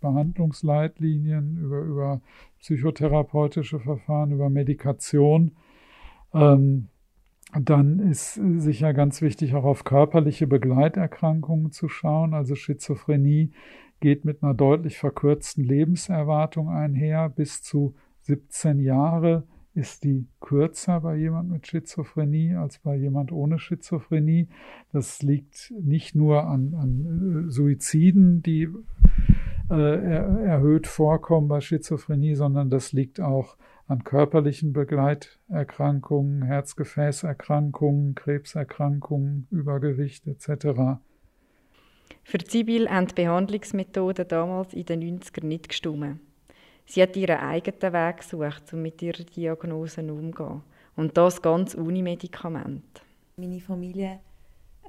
Behandlungsleitlinien 0.00 1.58
über, 1.58 1.80
über 1.82 2.20
psychotherapeutische 2.60 3.78
Verfahren, 3.78 4.32
über 4.32 4.50
Medikation? 4.50 5.52
Ähm, 6.32 6.88
dann 7.52 7.98
ist 7.98 8.34
sicher 8.34 8.94
ganz 8.94 9.22
wichtig, 9.22 9.54
auch 9.54 9.64
auf 9.64 9.84
körperliche 9.84 10.46
Begleiterkrankungen 10.46 11.72
zu 11.72 11.88
schauen. 11.88 12.32
Also 12.32 12.54
Schizophrenie 12.54 13.52
geht 14.00 14.24
mit 14.24 14.42
einer 14.42 14.54
deutlich 14.54 14.98
verkürzten 14.98 15.64
Lebenserwartung 15.64 16.68
einher, 16.68 17.28
bis 17.28 17.62
zu 17.62 17.94
17 18.22 18.80
Jahre 18.80 19.44
ist 19.74 20.04
die 20.04 20.26
kürzer 20.40 21.00
bei 21.00 21.16
jemand 21.16 21.48
mit 21.48 21.66
Schizophrenie 21.66 22.54
als 22.54 22.78
bei 22.78 22.96
jemand 22.96 23.30
ohne 23.30 23.58
Schizophrenie. 23.58 24.48
Das 24.92 25.22
liegt 25.22 25.72
nicht 25.80 26.14
nur 26.14 26.46
an, 26.46 26.74
an 26.74 27.46
äh, 27.46 27.50
Suiziden, 27.50 28.42
die 28.42 28.68
äh, 29.70 29.74
er, 29.74 30.26
erhöht 30.40 30.86
vorkommen 30.86 31.48
bei 31.48 31.60
Schizophrenie, 31.60 32.34
sondern 32.34 32.68
das 32.68 32.92
liegt 32.92 33.20
auch 33.20 33.56
an 33.86 34.04
körperlichen 34.04 34.72
Begleiterkrankungen, 34.72 36.42
Herzgefäßerkrankungen, 36.42 38.14
Krebserkrankungen, 38.14 39.46
Übergewicht 39.50 40.26
etc. 40.26 41.00
Für 42.30 42.38
Zibil 42.38 42.88
haben 42.88 43.08
die 43.08 43.14
Behandlungsmethoden 43.14 44.28
damals 44.28 44.72
in 44.72 44.86
den 44.86 45.18
90ern 45.18 45.46
nicht 45.46 45.68
gestimmt. 45.68 46.20
Sie 46.86 47.02
hat 47.02 47.16
ihren 47.16 47.40
eigenen 47.40 47.92
Weg 47.92 48.18
gesucht, 48.18 48.72
um 48.72 48.82
mit 48.82 49.02
ihrer 49.02 49.24
Diagnose 49.24 50.00
umzugehen. 50.00 50.62
Und 50.94 51.16
das 51.16 51.42
ganz 51.42 51.76
ohne 51.76 52.04
Medikament. 52.04 53.02
Meine 53.36 53.58
Familie 53.58 54.20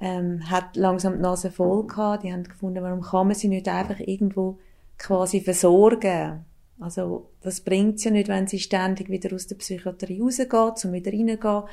ähm, 0.00 0.48
hat 0.48 0.76
langsam 0.76 1.14
die 1.14 1.22
Nase 1.22 1.50
voll 1.50 1.84
gehabt. 1.88 2.22
Die 2.22 2.32
haben 2.32 2.44
gefunden, 2.44 2.80
warum 2.80 3.00
kann 3.00 3.26
man 3.26 3.34
sie 3.34 3.48
nicht 3.48 3.66
einfach 3.66 3.98
irgendwo 3.98 4.60
quasi 4.96 5.40
versorgen? 5.40 6.44
Also, 6.78 7.28
das 7.40 7.60
bringt 7.60 7.98
sie 7.98 8.10
ja 8.10 8.12
nicht, 8.12 8.28
wenn 8.28 8.46
sie 8.46 8.60
ständig 8.60 9.08
wieder 9.08 9.34
aus 9.34 9.48
der 9.48 9.56
Psychiatrie 9.56 10.20
rausgeht, 10.20 10.84
um 10.84 10.92
wieder 10.92 11.10
reingehen. 11.10 11.64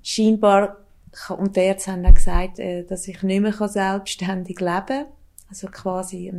Scheinbar, 0.00 0.76
und 1.36 1.56
die 1.56 1.60
Ärzte 1.60 1.92
haben 1.92 2.02
dann 2.02 2.14
gesagt, 2.14 2.58
äh, 2.58 2.84
dass 2.84 3.08
ich 3.08 3.22
nicht 3.22 3.40
mehr 3.40 3.68
selbstständig 3.68 4.60
leben 4.60 4.86
kann. 4.86 5.06
Also 5.48 5.68
quasi 5.68 6.32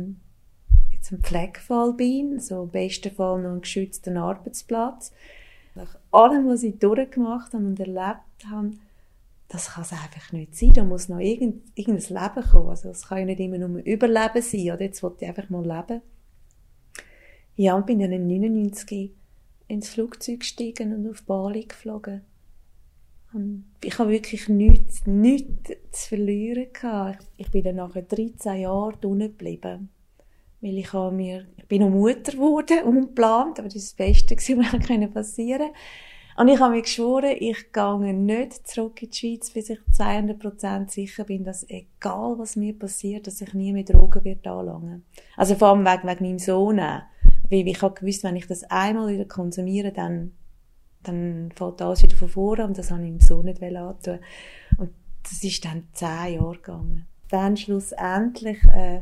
jetzt 0.92 1.12
ein 1.12 1.22
Pflegefall 1.22 1.94
bin, 1.94 2.38
so 2.38 2.64
im 2.64 2.68
besten 2.68 3.10
Fall 3.12 3.42
noch 3.42 3.50
einen 3.50 3.62
geschützten 3.62 4.16
Arbeitsplatz. 4.16 5.12
Nach 5.74 5.96
allem, 6.12 6.48
was 6.48 6.62
ich 6.62 6.78
durchgemacht 6.78 7.52
habe 7.54 7.64
und 7.64 7.80
erlebt 7.80 8.46
habe, 8.50 8.72
das 9.48 9.70
kann 9.70 9.82
es 9.82 9.92
einfach 9.92 10.32
nicht 10.32 10.54
sein. 10.54 10.72
Da 10.74 10.84
muss 10.84 11.08
noch 11.08 11.18
irgend, 11.18 11.62
irgendein 11.74 12.22
Leben 12.22 12.48
kommen. 12.50 12.68
Also 12.68 12.90
es 12.90 13.08
kann 13.08 13.18
ja 13.18 13.24
nicht 13.24 13.40
immer 13.40 13.58
nur 13.58 13.68
ein 13.68 13.84
Überleben 13.84 14.42
sein. 14.42 14.70
Oder 14.70 14.82
jetzt 14.82 15.02
wollte 15.02 15.24
ich 15.24 15.28
einfach 15.28 15.50
mal 15.50 15.66
leben. 15.66 16.02
Ja, 17.56 17.74
und 17.74 17.86
bin 17.86 17.98
dann 17.98 18.12
im 18.12 18.26
99 18.26 19.12
ins 19.66 19.88
Flugzeug 19.88 20.40
gestiegen 20.40 20.94
und 20.94 21.10
auf 21.10 21.22
Bali 21.24 21.64
geflogen. 21.64 22.22
Und 23.32 23.64
ich 23.84 23.98
habe 23.98 24.10
wirklich 24.10 24.48
nichts, 24.48 25.06
nichts 25.06 25.70
zu 25.92 26.08
verlieren 26.08 26.66
gehabt. 26.72 27.26
Ich 27.36 27.50
bin 27.50 27.62
dann 27.64 27.76
nachher 27.76 28.02
13 28.02 28.60
Jahre 28.60 28.94
unten 29.02 29.20
geblieben 29.20 29.90
weil 30.60 30.78
ich 30.78 30.92
habe 30.92 31.14
mir, 31.14 31.46
ich 31.56 31.66
bin 31.66 31.82
noch 31.82 31.90
Mutter 31.90 32.32
geworden, 32.32 32.82
unplant, 32.84 33.58
aber 33.58 33.68
das 33.68 33.76
ist 33.76 33.98
das 33.98 34.06
Beste, 34.06 34.36
was 34.56 35.12
passieren 35.12 35.68
konnte. 35.68 35.74
Und 36.36 36.48
ich 36.48 36.60
habe 36.60 36.74
mir 36.74 36.82
geschworen, 36.82 37.36
ich 37.38 37.72
gehe 37.72 38.14
nicht 38.14 38.66
zurück 38.66 39.02
in 39.02 39.10
die 39.10 39.16
Schweiz, 39.16 39.50
bis 39.50 39.68
ich 39.68 39.78
200% 39.92 40.90
sicher 40.90 41.24
bin, 41.24 41.44
dass 41.44 41.68
egal 41.68 42.38
was 42.38 42.56
mir 42.56 42.78
passiert, 42.78 43.26
dass 43.26 43.40
ich 43.40 43.52
nie 43.52 43.72
mehr 43.72 43.82
Drogen 43.82 44.24
wird 44.24 44.46
anlangen. 44.46 45.04
Also 45.36 45.54
vor 45.54 45.68
allem 45.68 45.84
wegen, 45.84 46.08
wegen 46.08 46.24
meinem 46.24 46.38
Sohn. 46.38 46.78
Weil 46.78 47.68
ich 47.68 47.82
habe 47.82 47.94
gewusst, 47.94 48.22
wenn 48.24 48.36
ich 48.36 48.46
das 48.46 48.62
einmal 48.64 49.12
wieder 49.12 49.26
konsumiere, 49.26 49.92
dann, 49.92 50.32
dann 51.02 51.52
fällt 51.54 51.82
alles 51.82 52.02
wieder 52.02 52.16
von 52.16 52.28
vorne 52.28 52.66
und 52.66 52.78
das 52.78 52.90
habe 52.90 53.02
ich 53.02 53.10
meinem 53.10 53.20
Sohn 53.20 53.44
nicht 53.44 53.62
antun. 53.62 54.18
Und 54.76 54.90
das 55.22 55.42
ist 55.42 55.64
dann 55.64 55.88
zehn 55.92 56.34
Jahre 56.34 56.56
gegangen. 56.56 57.06
Dann 57.28 57.56
schlussendlich, 57.56 58.62
äh, 58.74 59.00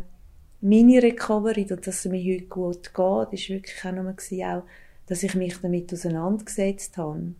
meine 0.60 1.02
Recovery, 1.02 1.66
und 1.70 1.86
dass 1.86 2.04
es 2.04 2.10
mir 2.10 2.34
heute 2.34 2.46
gut 2.46 2.82
geht, 2.82 2.98
war 2.98 3.32
wirklich 3.32 3.84
auch 3.84 3.92
nochmal 3.92 4.14
auch, 4.14 4.64
dass 5.06 5.22
ich 5.22 5.34
mich 5.34 5.58
damit 5.60 5.92
auseinandergesetzt 5.92 6.98
habe. 6.98 7.34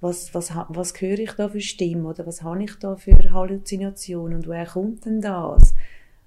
Was, 0.00 0.34
was, 0.34 0.54
was 0.68 1.00
höre 1.00 1.18
ich 1.18 1.32
da 1.32 1.48
für 1.48 1.60
Stimmen 1.60 2.04
oder 2.04 2.26
was 2.26 2.42
habe 2.42 2.64
ich 2.64 2.74
da 2.78 2.96
für 2.96 3.32
Halluzinationen 3.32 4.36
und 4.36 4.46
woher 4.46 4.66
kommt 4.66 5.06
denn 5.06 5.22
das? 5.22 5.74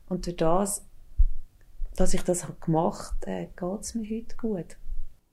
Und 0.10 0.26
durch 0.26 0.38
das, 0.38 0.84
dass 1.95 2.13
ich 2.15 2.23
das 2.23 2.47
gemacht 2.60 3.15
habe, 3.28 3.32
äh, 3.32 3.47
geht 3.56 3.82
es 3.82 3.93
mir 3.93 4.10
heute 4.10 4.38
gut. 4.38 4.78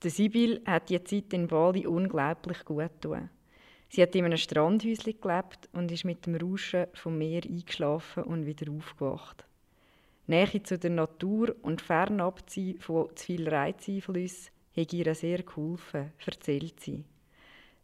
Der 0.05 0.11
Sibyl 0.11 0.61
hat 0.67 0.91
die 0.91 1.03
Zeit 1.03 1.33
in 1.33 1.47
Bali 1.47 1.87
unglaublich 1.87 2.63
gut 2.63 3.01
getan. 3.01 3.31
Sie 3.89 4.03
hat 4.03 4.13
in 4.13 4.25
einem 4.25 4.37
Strandhäuschen 4.37 5.19
gelebt 5.19 5.67
und 5.73 5.91
ist 5.91 6.05
mit 6.05 6.27
dem 6.27 6.35
Rauschen 6.35 6.85
vom 6.93 7.17
Meer 7.17 7.41
eingeschlafen 7.43 8.21
und 8.21 8.45
wieder 8.45 8.71
aufgewacht. 8.71 9.47
Nähe 10.27 10.61
zu 10.61 10.77
der 10.77 10.91
Natur 10.91 11.55
und 11.63 11.81
Fernabziehen 11.81 12.79
von 12.79 13.09
zu 13.15 13.25
viel 13.25 13.49
Reizeinflüssen 13.49 14.51
habe 14.77 14.95
ihr 14.95 15.15
sehr 15.15 15.41
geholfen, 15.41 16.13
erzählt 16.23 16.79
sie. 16.79 17.03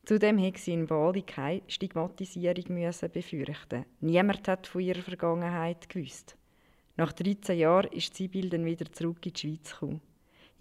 Zudem 0.05 0.35
musste 0.35 0.59
sie 0.59 0.73
in 0.73 0.85
Bali 0.85 1.23
keine 1.23 1.63
Stigmatisierung 1.69 2.65
müssen 2.67 3.09
befürchten. 3.09 3.85
Niemand 3.99 4.47
hat 4.47 4.67
von 4.67 4.81
ihrer 4.81 5.01
Vergangenheit 5.01 5.89
gewusst. 5.89 6.37
Nach 6.97 7.13
13 7.13 7.57
Jahren 7.57 7.91
ist 7.91 8.13
Sibyl 8.13 8.51
dann 8.51 8.65
wieder 8.65 8.91
zurück 8.91 9.25
in 9.25 9.33
die 9.33 9.39
Schweiz 9.39 9.71
gekommen. 9.71 10.01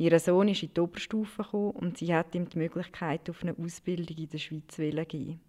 Ihr 0.00 0.18
Sohn 0.18 0.48
ist 0.48 0.62
in 0.62 0.72
die 0.72 0.80
Oberstufe 0.80 1.42
gekommen 1.42 1.72
und 1.72 1.98
sie 1.98 2.14
hat 2.14 2.34
ihm 2.34 2.48
die 2.48 2.56
Möglichkeit 2.56 3.28
auf 3.28 3.42
eine 3.42 3.54
Ausbildung 3.62 4.16
in 4.16 4.30
der 4.30 4.38
Schweiz 4.38 4.74
geben. 4.74 5.40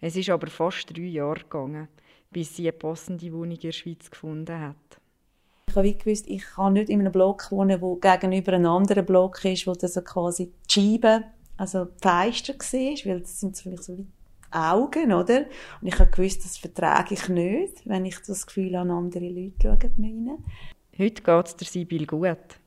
Es 0.00 0.16
ist 0.16 0.30
aber 0.30 0.48
fast 0.48 0.90
drei 0.90 1.02
Jahre 1.02 1.42
gegangen, 1.42 1.86
bis 2.32 2.56
sie 2.56 2.64
eine 2.64 2.72
passende 2.72 3.32
Wohnung 3.32 3.52
in 3.52 3.60
der 3.60 3.70
Schweiz 3.70 4.10
gefunden 4.10 4.60
hat. 4.60 5.00
Ich 5.68 5.76
habe 5.76 5.94
gewusst, 5.94 6.26
ich 6.26 6.42
kann 6.42 6.72
nicht 6.72 6.90
in 6.90 6.98
einem 6.98 7.12
Block 7.12 7.52
wohnen, 7.52 7.80
wo 7.80 7.94
gegenüber 7.94 8.54
einem 8.54 8.66
anderen 8.66 9.06
Block 9.06 9.44
ist, 9.44 9.68
wo 9.68 9.74
das 9.74 9.94
so 9.94 10.02
quasi 10.02 10.50
die 10.68 10.72
Scheibe, 10.72 11.22
also 11.56 11.84
die 11.84 12.00
Fenster 12.02 12.54
war, 12.54 13.12
weil 13.12 13.20
das 13.20 13.38
sind 13.38 13.58
für 13.58 13.68
mich 13.68 13.82
so 13.82 13.96
wie 13.96 14.08
Augen, 14.50 15.12
oder? 15.12 15.44
Und 15.80 15.86
ich 15.86 15.98
habe 16.00 16.10
gewusst, 16.10 16.44
das 16.44 16.58
vertrage 16.58 17.14
ich 17.14 17.28
nicht, 17.28 17.88
wenn 17.88 18.06
ich 18.06 18.18
das 18.26 18.44
Gefühl 18.44 18.76
habe, 18.76 18.90
andere 18.90 19.28
Leute 19.28 19.54
schauen 19.62 19.92
rein. 19.98 20.44
Heute 20.98 21.22
geht 21.22 21.46
es 21.46 21.54
der 21.54 21.68
Sibyl 21.68 22.06
gut. 22.06 22.58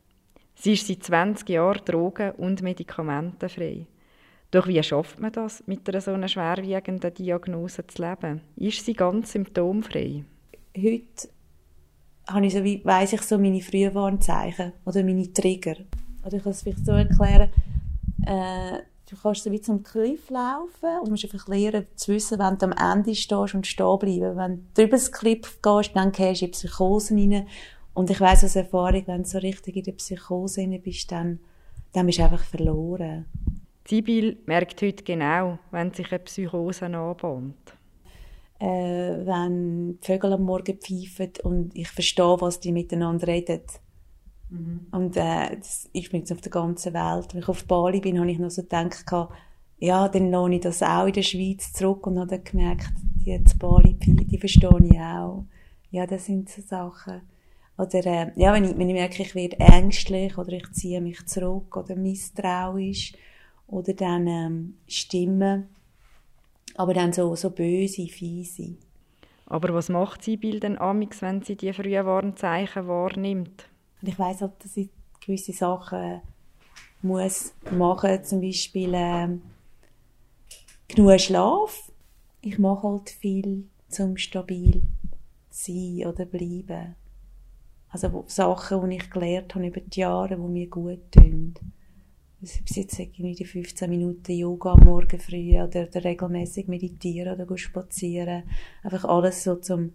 Sie 0.61 0.73
ist 0.73 0.85
seit 0.85 1.01
20 1.01 1.49
Jahren 1.49 1.81
drogen- 1.85 2.33
und 2.33 2.61
medikamentenfrei. 2.61 3.87
Doch 4.51 4.67
wie 4.67 4.83
schafft 4.83 5.19
man 5.19 5.31
das, 5.31 5.63
mit 5.65 5.89
einer 5.89 6.01
so 6.01 6.11
einer 6.11 6.27
schwerwiegenden 6.27 7.11
Diagnose 7.11 7.87
zu 7.87 8.03
leben? 8.03 8.41
Ist 8.57 8.85
sie 8.85 8.93
ganz 8.93 9.31
symptomfrei? 9.31 10.23
Heute 10.77 11.29
habe 12.27 12.45
ich 12.45 12.53
so 12.53 12.63
weiss 12.63 13.13
ich 13.13 13.23
so 13.23 13.39
meine 13.39 13.59
Frühwarnzeichen 13.59 14.73
oder 14.85 15.03
meine 15.03 15.33
Trigger. 15.33 15.77
Oder 16.23 16.37
ich 16.37 16.43
kann 16.43 16.51
es 16.51 16.61
vielleicht 16.61 16.85
so 16.85 16.91
erklären, 16.91 17.49
äh, 18.27 18.83
du 19.09 19.15
kannst 19.19 19.43
so 19.43 19.51
wie 19.51 19.61
zum 19.61 19.81
Cliff 19.81 20.29
laufen 20.29 20.99
und 21.01 21.09
musst 21.09 21.23
einfach 21.23 21.47
lernen 21.47 21.87
zu 21.95 22.13
wissen, 22.13 22.37
wenn 22.37 22.59
du 22.59 22.67
am 22.67 22.97
Ende 22.97 23.15
stehst 23.15 23.55
und 23.55 23.65
stehen 23.65 23.97
bleiben. 23.97 24.37
Wenn 24.37 24.67
du 24.75 24.83
über 24.83 24.91
das 24.91 25.11
Cliff 25.11 25.59
gehst, 25.59 25.95
dann 25.95 26.11
gehst 26.11 26.41
du 26.41 26.45
in 26.45 26.51
Psychose 26.51 27.15
rein. 27.15 27.47
Und 27.93 28.09
ich 28.09 28.21
weiss 28.21 28.43
aus 28.43 28.55
Erfahrung, 28.55 29.03
wenn 29.05 29.23
du 29.23 29.27
so 29.27 29.37
richtig 29.39 29.75
in 29.75 29.83
der 29.83 29.91
Psychose 29.93 30.65
bist, 30.79 31.11
dann, 31.11 31.39
dann 31.91 32.05
bist 32.05 32.19
du 32.19 32.23
einfach 32.23 32.43
verloren. 32.43 33.25
Sibyl 33.87 34.37
merkt 34.45 34.81
heute 34.81 35.03
genau, 35.03 35.59
wenn 35.71 35.93
sich 35.93 36.11
eine 36.11 36.19
Psychose 36.19 36.85
anbahnt. 36.85 37.55
Äh, 38.59 39.25
wenn 39.25 39.99
die 39.99 40.05
Vögel 40.05 40.33
am 40.33 40.43
Morgen 40.43 40.77
pfeifen 40.77 41.31
und 41.43 41.75
ich 41.75 41.89
verstehe, 41.89 42.39
was 42.39 42.59
die 42.59 42.71
miteinander 42.71 43.27
reden. 43.27 43.61
Mhm. 44.49 44.87
Und 44.91 45.17
äh, 45.17 45.57
das 45.57 45.89
ist 45.93 46.13
mir 46.13 46.19
jetzt 46.19 46.31
auf 46.31 46.41
der 46.41 46.51
ganzen 46.51 46.93
Welt. 46.93 47.33
Wenn 47.33 47.41
ich 47.41 47.49
auf 47.49 47.65
Bali 47.65 47.99
bin, 47.99 48.19
habe 48.19 48.29
ich 48.29 48.37
noch 48.37 48.51
so 48.51 48.61
gedacht, 48.61 49.03
ja, 49.79 50.07
dann 50.07 50.31
lohne 50.31 50.55
ich 50.55 50.61
das 50.61 50.83
auch 50.83 51.07
in 51.07 51.13
der 51.13 51.23
Schweiz 51.23 51.73
zurück 51.73 52.05
und 52.05 52.19
habe 52.19 52.27
dann 52.27 52.43
gemerkt, 52.43 52.93
die 53.15 53.31
jetzt 53.31 53.57
Bali, 53.57 53.95
die 53.99 54.37
verstehe 54.37 54.79
ich 54.83 54.99
auch. 54.99 55.45
Ja, 55.89 56.05
das 56.05 56.25
sind 56.25 56.49
so 56.49 56.61
Sachen. 56.61 57.21
Oder, 57.81 58.05
äh, 58.05 58.31
ja, 58.35 58.53
wenn 58.53 58.63
ich, 58.63 58.77
wenn 58.77 58.89
ich 58.89 58.93
merke, 58.93 59.23
ich 59.23 59.33
werde 59.33 59.59
ängstlich 59.59 60.37
oder 60.37 60.51
ich 60.51 60.71
ziehe 60.71 61.01
mich 61.01 61.25
zurück 61.25 61.75
oder 61.75 61.95
misstrauisch 61.95 63.13
oder 63.65 63.93
dann 63.95 64.27
ähm, 64.27 64.77
Stimmen, 64.87 65.67
aber 66.75 66.93
dann 66.93 67.11
so, 67.11 67.35
so 67.35 67.49
böse, 67.49 68.07
fiese. 68.07 68.75
Aber 69.47 69.73
was 69.73 69.89
macht 69.89 70.21
Sibyl 70.21 70.59
denn 70.59 70.77
amix, 70.77 71.23
wenn 71.23 71.41
sie 71.41 71.55
die 71.55 71.73
frühen 71.73 72.05
Warnzeichen 72.05 72.87
wahrnimmt? 72.87 73.65
Und 73.99 74.07
ich 74.09 74.19
weiss 74.19 74.41
halt, 74.41 74.63
dass 74.63 74.77
ich 74.77 74.89
gewisse 75.19 75.53
Sachen 75.53 76.21
muss 77.01 77.51
machen, 77.71 78.23
zum 78.23 78.41
Beispiel 78.41 78.93
äh, 78.93 79.27
genug 80.87 81.19
Schlaf. 81.19 81.91
Ich 82.41 82.59
mache 82.59 82.87
halt 82.87 83.09
viel, 83.09 83.63
zum 83.89 84.17
stabil 84.17 84.83
zu 85.49 85.71
sein 85.71 86.05
oder 86.05 86.25
bleiben. 86.25 87.00
Also 87.91 88.23
Sachen, 88.27 88.89
die 88.89 88.97
ich 88.97 89.09
gelernt 89.09 89.53
habe 89.53 89.67
über 89.67 89.81
die 89.81 89.99
Jahre, 89.99 90.35
die 90.35 90.41
mir 90.41 90.67
gut 90.67 91.11
tun 91.11 91.53
bis 92.41 92.75
jetzt 92.75 92.99
irgendwie 92.99 93.35
die 93.35 93.45
15 93.45 93.89
Minuten 93.89 94.31
Yoga 94.31 94.73
am 94.73 94.79
Morgen 94.79 95.19
früh 95.19 95.61
oder, 95.61 95.83
oder 95.83 96.03
regelmäßig 96.03 96.67
meditieren 96.67 97.39
oder 97.39 97.57
spazieren. 97.57 98.43
Einfach 98.83 99.05
alles 99.05 99.43
so 99.43 99.55
zum 99.55 99.93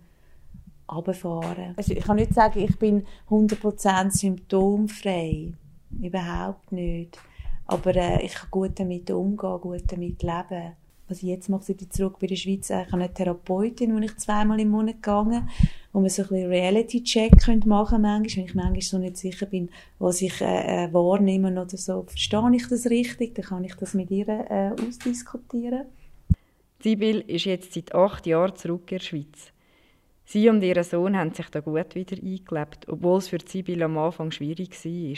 Abfahren. 0.86 1.74
Also 1.76 1.92
ich 1.92 2.04
kann 2.04 2.16
nicht 2.16 2.34
sagen, 2.34 2.60
ich 2.60 2.78
bin 2.78 3.04
100% 3.28 4.10
symptomfrei. 4.12 5.54
Überhaupt 6.00 6.70
nicht. 6.70 7.18
Aber 7.66 7.96
äh, 7.96 8.24
ich 8.24 8.34
kann 8.34 8.50
gut 8.50 8.78
damit 8.78 9.10
umgehen, 9.10 9.60
gut 9.60 9.82
damit 9.88 10.22
leben 10.22 10.76
was 11.08 11.18
ich 11.18 11.28
jetzt 11.28 11.48
mache, 11.48 11.72
ich 11.72 11.90
zurück 11.90 12.18
bei 12.18 12.26
der 12.26 12.36
Schweiz, 12.36 12.70
ich 12.70 12.76
habe 12.76 12.94
eine 12.94 13.12
Therapeutin, 13.12 13.94
wo 13.94 13.98
ich 14.00 14.16
zweimal 14.16 14.58
im 14.60 14.70
Monat 14.70 14.96
gegangen, 14.96 15.48
wo 15.96 16.00
man 16.00 16.10
so 16.10 16.24
ein 16.24 16.28
bisschen 16.28 16.50
Reality-Check 16.50 17.64
machen 17.64 18.02
manchmal, 18.02 18.36
wenn 18.36 18.44
ich 18.44 18.54
manchmal 18.54 18.80
so 18.82 18.98
nicht 18.98 19.16
sicher 19.16 19.46
bin, 19.46 19.70
was 19.98 20.20
ich 20.20 20.42
äh, 20.42 20.84
äh, 20.84 20.92
wahrnehme 20.92 21.50
oder 21.50 21.66
so. 21.74 22.02
Verstehe 22.02 22.54
ich 22.54 22.68
das 22.68 22.84
richtig? 22.90 23.34
Dann 23.34 23.46
kann 23.46 23.64
ich 23.64 23.74
das 23.76 23.94
mit 23.94 24.10
ihr 24.10 24.28
äh, 24.28 24.72
ausdiskutieren. 24.72 25.86
Sibyl 26.82 27.20
ist 27.26 27.46
jetzt 27.46 27.72
seit 27.72 27.94
acht 27.94 28.26
Jahren 28.26 28.54
zurück 28.56 28.92
in 28.92 28.98
der 28.98 29.04
Schweiz. 29.04 29.52
Sie 30.26 30.50
und 30.50 30.62
ihr 30.62 30.84
Sohn 30.84 31.16
haben 31.16 31.32
sich 31.32 31.48
da 31.48 31.60
gut 31.60 31.94
wieder 31.94 32.16
eingelebt, 32.22 32.86
obwohl 32.88 33.16
es 33.16 33.28
für 33.28 33.38
Sibyl 33.42 33.82
am 33.82 33.96
Anfang 33.96 34.30
schwierig 34.30 34.72
war. 34.72 35.16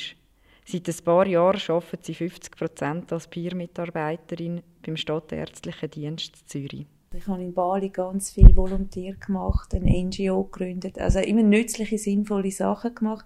Seit 0.64 0.88
ein 0.88 1.04
paar 1.04 1.26
Jahren 1.26 1.60
arbeitet 1.66 2.04
sie 2.04 2.14
50 2.14 2.56
Prozent 2.56 3.12
als 3.12 3.26
Peer-Mitarbeiterin 3.26 4.62
beim 4.86 4.96
Stadtärztlichen 4.96 5.90
Dienst 5.90 6.48
Zürich. 6.48 6.86
Ich 7.14 7.26
habe 7.26 7.42
in 7.42 7.54
Bali 7.54 7.88
ganz 7.88 8.30
viel 8.30 8.54
Volontier 8.54 9.14
gemacht, 9.14 9.74
ein 9.74 9.84
NGO 9.84 10.44
gegründet, 10.44 10.98
also 10.98 11.20
immer 11.20 11.42
nützliche, 11.42 11.96
sinnvolle 11.96 12.50
Sachen 12.50 12.94
gemacht. 12.94 13.24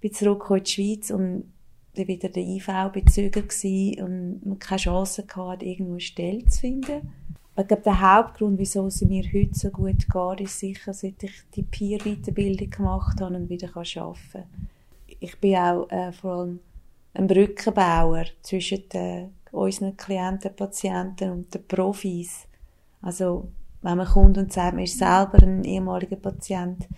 Bin 0.00 0.12
zurück 0.12 0.46
in 0.50 0.64
die 0.64 0.70
Schweiz 0.70 1.10
und 1.10 1.44
dann 1.94 2.08
wieder 2.08 2.28
der 2.28 2.42
IV 2.42 2.68
bezögert 2.92 3.52
und 4.00 4.58
keine 4.58 4.78
Chance 4.78 5.24
hatte, 5.34 5.64
irgendwo 5.64 5.92
eine 5.92 6.00
Stelle 6.00 6.44
zu 6.46 6.60
finden. 6.60 7.12
Ich 7.58 7.66
glaube, 7.66 7.82
der 7.82 8.00
Hauptgrund, 8.00 8.58
wieso 8.58 8.86
es 8.86 9.02
mir 9.02 9.24
heute 9.32 9.58
so 9.58 9.70
gut 9.70 10.06
geht, 10.08 10.40
ist 10.40 10.60
sicher, 10.60 10.94
seit 10.94 11.22
ich 11.24 11.42
die 11.54 11.64
Peer-Weiterbildung 11.64 12.70
gemacht 12.70 13.20
habe 13.20 13.34
und 13.34 13.48
wieder 13.48 13.68
arbeiten 13.74 14.20
kann. 14.32 14.44
Ich 15.20 15.36
bin 15.40 15.56
auch 15.56 15.90
äh, 15.90 16.12
vor 16.12 16.34
allem 16.34 16.60
ein 17.14 17.26
Brückenbauer 17.26 18.26
zwischen 18.42 18.88
den, 18.90 19.34
unseren 19.50 19.96
Klienten, 19.96 20.54
Patienten 20.54 21.30
und 21.30 21.52
den 21.52 21.66
Profis. 21.66 22.47
Also, 23.02 23.48
wenn 23.82 23.96
man 23.96 24.06
kommt 24.06 24.38
und 24.38 24.52
sagt, 24.52 24.74
man 24.74 24.84
ist 24.84 24.98
selber 24.98 25.38
ein 25.42 25.64
ehemaliger 25.64 26.16
Patient, 26.16 26.88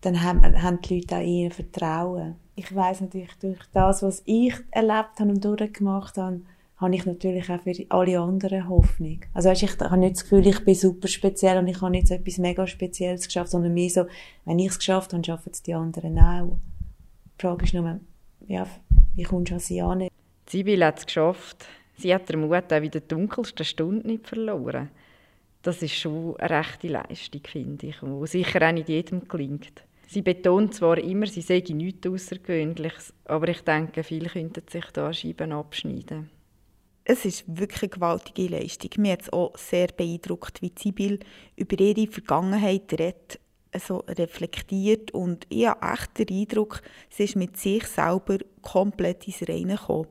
dann 0.00 0.22
haben, 0.22 0.62
haben 0.62 0.80
die 0.82 0.96
Leute 0.96 1.16
auch 1.16 1.20
eher 1.20 1.50
Vertrauen. 1.50 2.36
Ich 2.56 2.74
weiß 2.74 3.00
natürlich, 3.00 3.34
durch 3.40 3.60
das, 3.72 4.02
was 4.02 4.22
ich 4.26 4.54
erlebt 4.70 5.18
habe 5.18 5.30
und 5.30 5.44
durchgemacht 5.44 6.18
habe, 6.18 6.42
habe 6.76 6.94
ich 6.94 7.06
natürlich 7.06 7.50
auch 7.50 7.60
für 7.60 7.72
alle 7.88 8.20
anderen 8.20 8.68
Hoffnung. 8.68 9.20
Also 9.32 9.48
weißt, 9.48 9.62
ich 9.62 9.78
habe 9.80 9.96
nicht 9.96 10.16
das 10.16 10.24
Gefühl, 10.24 10.46
ich 10.46 10.64
bin 10.64 10.74
super 10.74 11.08
speziell 11.08 11.58
und 11.58 11.68
ich 11.68 11.80
habe 11.80 11.90
nicht 11.90 12.08
so 12.08 12.14
etwas 12.14 12.38
mega 12.38 12.66
Spezielles 12.66 13.26
geschafft, 13.26 13.50
sondern 13.50 13.74
mehr 13.74 13.90
so, 13.90 14.06
wenn 14.44 14.58
ich 14.58 14.68
es 14.68 14.78
geschafft 14.78 15.12
habe, 15.12 15.24
schaffen 15.24 15.50
es 15.52 15.62
die 15.62 15.74
anderen 15.74 16.18
auch. 16.18 16.58
Die 17.38 17.42
Frage 17.42 17.64
ist 17.64 17.74
nur, 17.74 18.00
ja, 18.46 18.66
wie 19.14 19.22
kommst 19.22 19.50
du 19.50 19.54
an 19.54 19.60
sie 19.60 19.80
an? 19.80 20.08
Sibyl 20.46 20.84
hat 20.84 20.98
es 20.98 21.06
geschafft. 21.06 21.66
Sie 21.96 22.14
hat 22.14 22.28
den 22.28 22.40
Mut 22.40 22.72
auch 22.72 22.82
in 22.82 22.90
der 22.90 23.00
dunkelsten 23.02 23.64
Stunde 23.64 24.06
nicht 24.06 24.26
verloren. 24.26 24.90
Das 25.62 25.82
ist 25.82 25.94
schon 25.94 26.36
eine 26.36 26.50
rechte 26.50 26.88
Leistung, 26.88 27.40
finde 27.46 27.86
ich, 27.86 27.96
die 28.00 28.26
sicher 28.26 28.68
auch 28.68 28.72
nicht 28.72 28.88
jedem 28.88 29.26
gelingt. 29.26 29.84
Sie 30.06 30.22
betont 30.22 30.74
zwar 30.74 30.98
immer, 30.98 31.26
sie 31.26 31.40
sei 31.40 31.64
nichts 31.70 32.06
Außergewöhnliches, 32.06 33.14
aber 33.24 33.48
ich 33.48 33.62
denke, 33.62 34.02
viele 34.02 34.28
könnten 34.28 34.62
sich 34.68 34.84
da 34.92 35.12
Scheiben 35.12 35.52
abschneiden. 35.52 36.30
Es 37.04 37.24
ist 37.24 37.44
wirklich 37.46 37.82
eine 37.82 37.90
gewaltige 37.90 38.56
Leistung. 38.56 38.90
Mir 38.98 39.12
hat 39.12 39.22
es 39.22 39.32
auch 39.32 39.56
sehr 39.56 39.88
beeindruckt, 39.88 40.62
wie 40.62 40.72
Sibyl 40.76 41.18
über 41.56 41.80
ihre 41.80 42.06
Vergangenheit 42.06 42.92
redet 42.98 43.40
so 43.78 44.04
reflektiert 44.08 45.10
und 45.12 45.46
ich 45.48 45.66
habe 45.66 45.92
echt 45.92 46.18
den 46.18 46.40
Eindruck, 46.40 46.82
sie 47.10 47.24
ist 47.24 47.36
mit 47.36 47.56
sich 47.56 47.84
selber 47.86 48.38
komplett 48.62 49.26
ins 49.26 49.48
Reine 49.48 49.76
gekommen. 49.76 50.06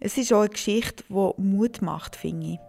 Es 0.00 0.16
ist 0.16 0.32
auch 0.32 0.42
eine 0.42 0.50
Geschichte, 0.50 1.02
die 1.08 1.42
Mut 1.42 1.82
macht, 1.82 2.14
finde 2.14 2.46
ich. 2.46 2.60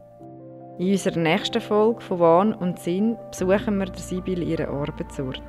In 0.80 0.92
unserer 0.92 1.20
nächsten 1.20 1.62
Folge 1.62 2.02
von 2.02 2.20
Wahn 2.20 2.54
und 2.56 2.80
Sinn 2.80 3.18
besuchen 3.30 3.78
wir 3.78 3.86
der 3.86 4.02
Sibyl 4.02 4.42
ihren 4.42 4.66
Arbeitsort. 4.66 5.44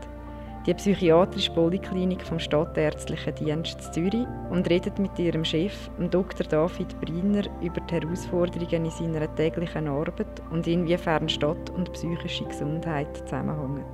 Die 0.67 0.75
psychiatrische 0.75 1.51
Poliklinik 1.53 2.21
vom 2.23 2.39
Stadtärztlichen 2.39 3.35
Dienst 3.37 3.95
Zürich 3.95 4.27
und 4.51 4.69
redet 4.69 4.99
mit 4.99 5.19
ihrem 5.19 5.43
Chef, 5.43 5.73
Dr. 6.11 6.47
David 6.47 7.01
Briner, 7.01 7.45
über 7.63 7.81
die 7.81 7.95
Herausforderungen 7.95 8.85
in 8.85 8.91
seiner 8.91 9.35
täglichen 9.37 9.89
Arbeit 9.89 10.43
und 10.51 10.67
inwiefern 10.67 11.31
Stadt 11.31 11.71
und 11.71 11.91
psychische 11.95 12.45
Gesundheit 12.45 13.17
zusammenhängen. 13.17 13.87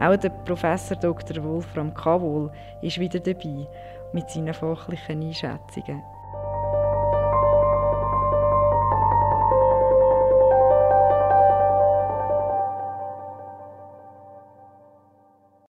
Auch 0.00 0.16
der 0.16 0.30
Professor 0.30 0.96
Dr. 0.96 1.44
Wolfram 1.44 1.94
Kavol 1.94 2.50
ist 2.82 2.98
wieder 2.98 3.20
dabei 3.20 3.68
mit 4.12 4.28
seinen 4.30 4.52
fachlichen 4.52 5.22
Einschätzungen. 5.22 6.02